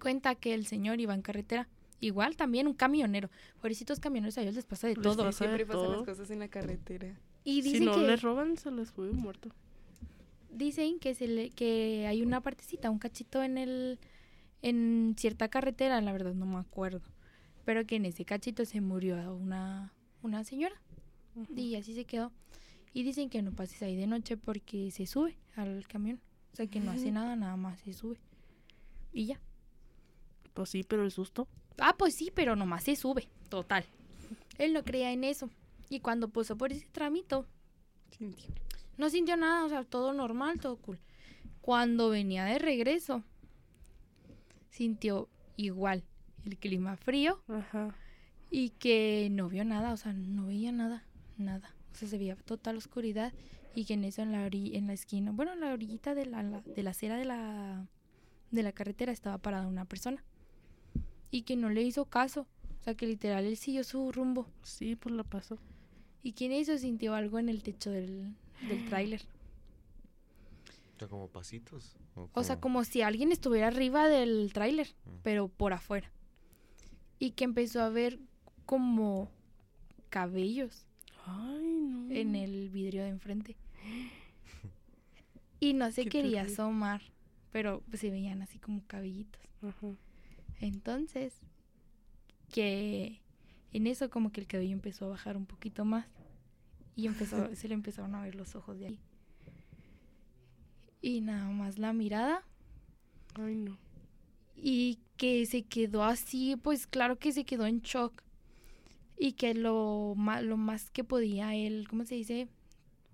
cuenta 0.00 0.34
que 0.36 0.54
el 0.54 0.66
señor 0.66 1.00
iba 1.00 1.14
en 1.14 1.22
carretera. 1.22 1.68
Igual 2.02 2.36
también 2.36 2.66
un 2.66 2.74
camionero. 2.74 3.30
Pobrecitos 3.60 4.00
camioneros, 4.00 4.36
a 4.36 4.42
ellos 4.42 4.56
les 4.56 4.66
pasa 4.66 4.88
de 4.88 4.94
Les 4.96 5.02
todo. 5.02 5.22
pasa 5.24 5.44
de 5.44 5.50
Siempre 5.50 5.66
pasan 5.66 5.82
todo. 5.82 5.96
las 5.98 6.04
cosas 6.04 6.30
en 6.30 6.40
la 6.40 6.48
carretera. 6.48 7.16
Y 7.44 7.62
Si 7.62 7.70
dicen 7.70 7.84
no 7.86 7.94
que 7.94 8.00
les 8.00 8.20
roban, 8.22 8.56
se 8.56 8.70
les 8.72 8.88
sube 8.88 9.08
un 9.10 9.18
muerto. 9.18 9.50
dicen 10.50 10.98
que 10.98 11.14
se 11.14 11.28
le, 11.28 11.50
que 11.50 12.06
hay 12.08 12.22
una 12.22 12.40
partecita, 12.40 12.90
un 12.90 12.98
cachito 12.98 13.42
en 13.42 13.56
el 13.56 13.98
en 14.62 15.14
cierta 15.18 15.48
carretera, 15.48 16.00
la 16.00 16.12
verdad 16.12 16.34
no 16.34 16.44
me 16.46 16.58
acuerdo, 16.58 17.00
pero 17.64 17.84
que 17.86 17.96
en 17.96 18.04
ese 18.04 18.24
cachito 18.24 18.64
se 18.64 18.80
murió 18.80 19.16
una 19.34 19.92
una 20.22 20.44
señora 20.44 20.74
y 21.56 21.74
así 21.76 21.94
se 21.94 22.04
quedó. 22.04 22.30
Y 22.94 23.04
dicen 23.04 23.30
que 23.30 23.42
no 23.42 23.52
pases 23.52 23.80
ahí 23.82 23.96
de 23.96 24.06
noche 24.06 24.36
porque 24.36 24.90
se 24.90 25.06
sube 25.06 25.36
al 25.56 25.86
camión, 25.88 26.20
o 26.52 26.56
sea 26.56 26.66
que 26.66 26.80
no 26.80 26.90
hace 26.90 27.10
nada, 27.12 27.36
nada 27.36 27.56
más 27.56 27.80
se 27.80 27.92
sube. 27.92 28.18
Y 29.12 29.26
ya. 29.26 29.40
Pues 30.54 30.68
sí, 30.70 30.82
pero 30.82 31.04
el 31.04 31.10
susto. 31.10 31.48
Ah, 31.78 31.94
pues 31.98 32.14
sí, 32.14 32.30
pero 32.34 32.56
nomás 32.56 32.84
se 32.84 32.96
sube, 32.96 33.28
total. 33.48 33.84
Él 34.58 34.72
no 34.72 34.82
creía 34.84 35.12
en 35.12 35.24
eso. 35.24 35.50
Y 35.88 36.00
cuando 36.00 36.28
pasó 36.28 36.56
por 36.56 36.72
ese 36.72 36.86
tramito, 36.92 37.46
Sintió. 38.16 38.50
no 38.98 39.10
sintió 39.10 39.36
nada, 39.36 39.64
o 39.64 39.68
sea, 39.68 39.84
todo 39.84 40.12
normal, 40.12 40.60
todo 40.60 40.76
cool. 40.76 40.98
Cuando 41.60 42.08
venía 42.10 42.44
de 42.44 42.58
regreso, 42.58 43.22
sintió 44.70 45.28
igual 45.56 46.04
el 46.44 46.56
clima 46.58 46.96
frío 46.96 47.42
Ajá. 47.48 47.94
y 48.50 48.70
que 48.70 49.28
no 49.30 49.48
vio 49.48 49.64
nada, 49.64 49.92
o 49.92 49.96
sea, 49.96 50.12
no 50.12 50.46
veía 50.46 50.72
nada, 50.72 51.04
nada. 51.38 51.74
O 51.92 51.96
sea, 51.96 52.08
se 52.08 52.18
veía 52.18 52.36
total 52.36 52.76
oscuridad 52.76 53.32
y 53.74 53.84
que 53.84 53.94
en 53.94 54.04
eso 54.04 54.22
en 54.22 54.32
la 54.32 54.46
ori- 54.48 54.74
en 54.74 54.86
la 54.86 54.92
esquina, 54.92 55.30
bueno, 55.32 55.52
en 55.52 55.60
la 55.60 55.72
orillita 55.72 56.14
de 56.14 56.26
la, 56.26 56.42
la- 56.42 56.60
de 56.60 56.82
la 56.82 56.90
acera 56.90 57.16
de 57.16 57.24
la 57.24 57.86
de 58.50 58.62
la 58.62 58.72
carretera 58.72 59.12
estaba 59.12 59.38
parada 59.38 59.66
una 59.66 59.86
persona 59.86 60.22
y 61.32 61.42
que 61.42 61.56
no 61.56 61.68
le 61.70 61.82
hizo 61.82 62.04
caso, 62.04 62.46
o 62.80 62.84
sea, 62.84 62.94
que 62.94 63.06
literal 63.08 63.44
él 63.44 63.56
siguió 63.56 63.82
su 63.82 64.12
rumbo 64.12 64.46
Sí, 64.62 64.94
pues 64.94 65.12
la 65.16 65.24
pasó. 65.24 65.58
y 66.22 66.32
que 66.32 66.46
en 66.46 66.52
eso 66.52 66.78
sintió 66.78 67.14
algo 67.16 67.40
en 67.40 67.48
el 67.48 67.62
techo 67.64 67.90
del 67.90 68.34
del 68.68 68.84
tráiler. 68.88 69.22
O 70.94 70.98
sea, 71.00 71.08
como 71.08 71.26
pasitos. 71.28 71.96
O 72.34 72.44
sea, 72.44 72.60
como 72.60 72.84
si 72.84 73.02
alguien 73.02 73.32
estuviera 73.32 73.66
arriba 73.68 74.06
del 74.08 74.52
tráiler, 74.52 74.94
pero 75.24 75.48
por 75.48 75.72
afuera. 75.72 76.12
Y 77.18 77.30
que 77.32 77.42
empezó 77.44 77.80
a 77.82 77.88
ver 77.88 78.20
como 78.66 79.28
cabellos 80.10 80.86
Ay, 81.26 81.80
no. 81.80 82.10
en 82.14 82.34
el 82.36 82.68
vidrio 82.70 83.02
de 83.02 83.08
enfrente. 83.08 83.56
Y 85.60 85.74
no 85.74 85.90
se 85.92 86.04
Qué 86.04 86.10
quería 86.10 86.40
terrible. 86.42 86.52
asomar, 86.54 87.02
pero 87.52 87.82
pues, 87.88 88.00
se 88.00 88.10
veían 88.10 88.42
así 88.42 88.58
como 88.58 88.82
cabellitos. 88.86 89.40
Ajá. 89.62 89.94
Entonces, 90.62 91.34
que 92.48 93.20
en 93.72 93.86
eso 93.88 94.10
como 94.10 94.30
que 94.30 94.40
el 94.40 94.46
cabello 94.46 94.72
empezó 94.72 95.06
a 95.06 95.10
bajar 95.10 95.36
un 95.36 95.44
poquito 95.46 95.84
más. 95.84 96.06
Y 96.94 97.06
empezó, 97.06 97.36
se 97.56 97.68
le 97.68 97.74
empezaron 97.74 98.14
a 98.14 98.22
ver 98.22 98.36
los 98.36 98.54
ojos 98.54 98.78
de 98.78 98.86
ahí. 98.86 99.00
Y 101.00 101.20
nada 101.20 101.50
más 101.50 101.78
la 101.78 101.92
mirada 101.92 102.44
Ay, 103.34 103.56
no. 103.56 103.76
y 104.54 105.00
que 105.16 105.44
se 105.46 105.64
quedó 105.64 106.04
así, 106.04 106.54
pues 106.54 106.86
claro 106.86 107.18
que 107.18 107.32
se 107.32 107.44
quedó 107.44 107.66
en 107.66 107.80
shock. 107.80 108.22
Y 109.18 109.32
que 109.32 109.54
lo, 109.54 110.14
lo 110.42 110.56
más 110.56 110.90
que 110.90 111.04
podía 111.04 111.54
él, 111.54 111.86
¿cómo 111.88 112.04
se 112.04 112.14
dice? 112.14 112.48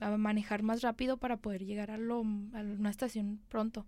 A 0.01 0.17
manejar 0.17 0.63
más 0.63 0.83
rápido 0.83 1.17
para 1.17 1.39
poder 1.39 1.65
llegar 1.65 1.91
a, 1.91 1.99
lo, 1.99 2.19
a 2.19 2.61
una 2.61 2.91
estación 2.91 3.41
pronto. 3.49 3.87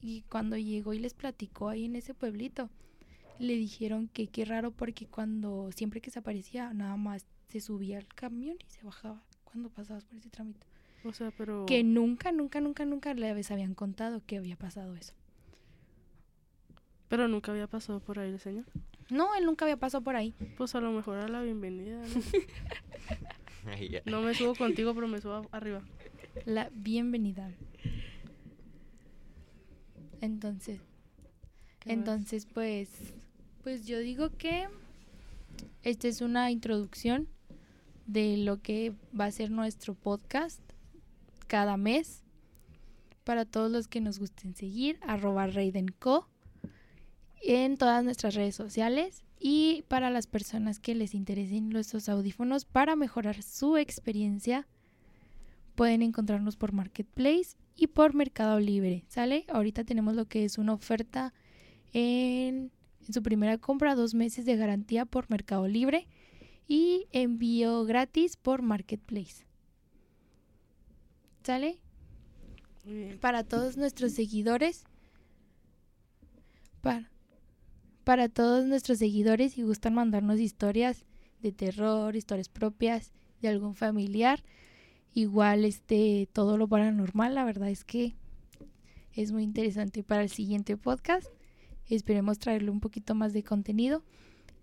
Y 0.00 0.22
cuando 0.22 0.56
llegó 0.56 0.94
y 0.94 0.98
les 0.98 1.14
platicó 1.14 1.68
ahí 1.68 1.84
en 1.84 1.96
ese 1.96 2.14
pueblito, 2.14 2.70
le 3.40 3.56
dijeron 3.56 4.08
que 4.08 4.28
qué 4.28 4.44
raro 4.44 4.70
porque 4.70 5.06
cuando 5.06 5.70
siempre 5.72 6.00
que 6.00 6.10
se 6.10 6.18
aparecía, 6.18 6.72
nada 6.74 6.96
más 6.96 7.26
se 7.48 7.60
subía 7.60 7.98
al 7.98 8.06
camión 8.06 8.56
y 8.60 8.70
se 8.70 8.82
bajaba 8.82 9.22
cuando 9.44 9.70
pasabas 9.70 10.04
por 10.04 10.18
ese 10.18 10.28
trámite. 10.30 10.66
O 11.04 11.12
sea, 11.12 11.32
pero. 11.36 11.64
Que 11.66 11.82
nunca, 11.82 12.32
nunca, 12.32 12.60
nunca, 12.60 12.84
nunca 12.84 13.14
les 13.14 13.50
habían 13.50 13.74
contado 13.74 14.22
que 14.26 14.36
había 14.36 14.56
pasado 14.56 14.94
eso. 14.94 15.14
Pero 17.08 17.26
nunca 17.26 17.50
había 17.50 17.66
pasado 17.66 18.00
por 18.00 18.18
ahí 18.18 18.30
el 18.30 18.38
señor. 18.38 18.66
No, 19.08 19.34
él 19.34 19.46
nunca 19.46 19.64
había 19.64 19.78
pasado 19.78 20.04
por 20.04 20.14
ahí. 20.14 20.34
Pues 20.56 20.74
a 20.74 20.80
lo 20.80 20.92
mejor 20.92 21.16
a 21.16 21.26
la 21.26 21.42
bienvenida. 21.42 22.00
¿no? 24.04 24.20
Me 24.22 24.34
subo 24.34 24.54
contigo, 24.54 24.94
pero 24.94 25.08
me 25.08 25.20
subo 25.20 25.48
arriba. 25.50 25.82
La 26.44 26.70
bienvenida. 26.72 27.50
Entonces, 30.20 30.80
entonces 31.84 32.46
pues, 32.46 32.90
pues 33.62 33.86
yo 33.86 33.98
digo 33.98 34.30
que 34.30 34.68
esta 35.82 36.08
es 36.08 36.20
una 36.20 36.50
introducción 36.50 37.28
de 38.06 38.36
lo 38.38 38.60
que 38.60 38.92
va 39.18 39.26
a 39.26 39.30
ser 39.30 39.50
nuestro 39.50 39.94
podcast 39.94 40.60
cada 41.46 41.76
mes. 41.76 42.22
Para 43.24 43.44
todos 43.44 43.70
los 43.70 43.86
que 43.86 44.00
nos 44.00 44.18
gusten 44.18 44.54
seguir, 44.54 44.98
arroba 45.02 45.46
Raidenco 45.46 46.28
en 47.42 47.76
todas 47.76 48.02
nuestras 48.02 48.34
redes 48.34 48.54
sociales 48.54 49.22
y 49.38 49.84
para 49.88 50.10
las 50.10 50.26
personas 50.26 50.78
que 50.78 50.94
les 50.94 51.14
interesen 51.14 51.68
nuestros 51.68 52.08
audífonos 52.08 52.64
para 52.64 52.96
mejorar 52.96 53.42
su 53.42 53.76
experiencia 53.76 54.66
pueden 55.74 56.02
encontrarnos 56.02 56.56
por 56.56 56.72
Marketplace 56.72 57.56
y 57.76 57.86
por 57.86 58.14
Mercado 58.14 58.60
Libre, 58.60 59.04
¿sale? 59.08 59.46
Ahorita 59.48 59.84
tenemos 59.84 60.14
lo 60.14 60.26
que 60.26 60.44
es 60.44 60.58
una 60.58 60.74
oferta 60.74 61.32
en 61.92 62.70
En 63.06 63.12
su 63.12 63.22
primera 63.22 63.58
compra, 63.58 63.94
dos 63.94 64.14
meses 64.14 64.44
de 64.44 64.56
garantía 64.56 65.04
por 65.04 65.30
Mercado 65.30 65.66
Libre 65.66 66.06
y 66.68 67.06
envío 67.12 67.84
gratis 67.84 68.36
por 68.36 68.62
Marketplace. 68.62 69.44
¿Sale? 71.42 71.78
Para 73.20 73.44
todos 73.44 73.76
nuestros 73.76 74.12
seguidores. 74.12 74.84
Para, 76.80 77.10
para 78.04 78.28
todos 78.28 78.66
nuestros 78.66 78.98
seguidores, 78.98 79.52
si 79.54 79.62
gustan 79.62 79.94
mandarnos 79.94 80.38
historias 80.38 81.04
de 81.42 81.52
terror, 81.52 82.16
historias 82.16 82.48
propias 82.48 83.12
de 83.42 83.48
algún 83.48 83.74
familiar, 83.74 84.42
igual 85.14 85.64
este 85.64 86.28
todo 86.32 86.56
lo 86.56 86.68
paranormal, 86.68 87.34
la 87.34 87.44
verdad 87.44 87.70
es 87.70 87.84
que 87.84 88.14
es 89.12 89.32
muy 89.32 89.42
interesante 89.42 90.02
para 90.02 90.22
el 90.22 90.30
siguiente 90.30 90.76
podcast. 90.76 91.26
Esperemos 91.94 92.38
traerle 92.38 92.70
un 92.70 92.80
poquito 92.80 93.14
más 93.14 93.32
de 93.32 93.42
contenido 93.42 94.02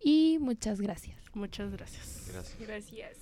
y 0.03 0.37
muchas 0.39 0.81
gracias. 0.81 1.17
Muchas 1.33 1.71
gracias. 1.71 2.29
Gracias. 2.31 2.59
Gracias. 2.59 3.17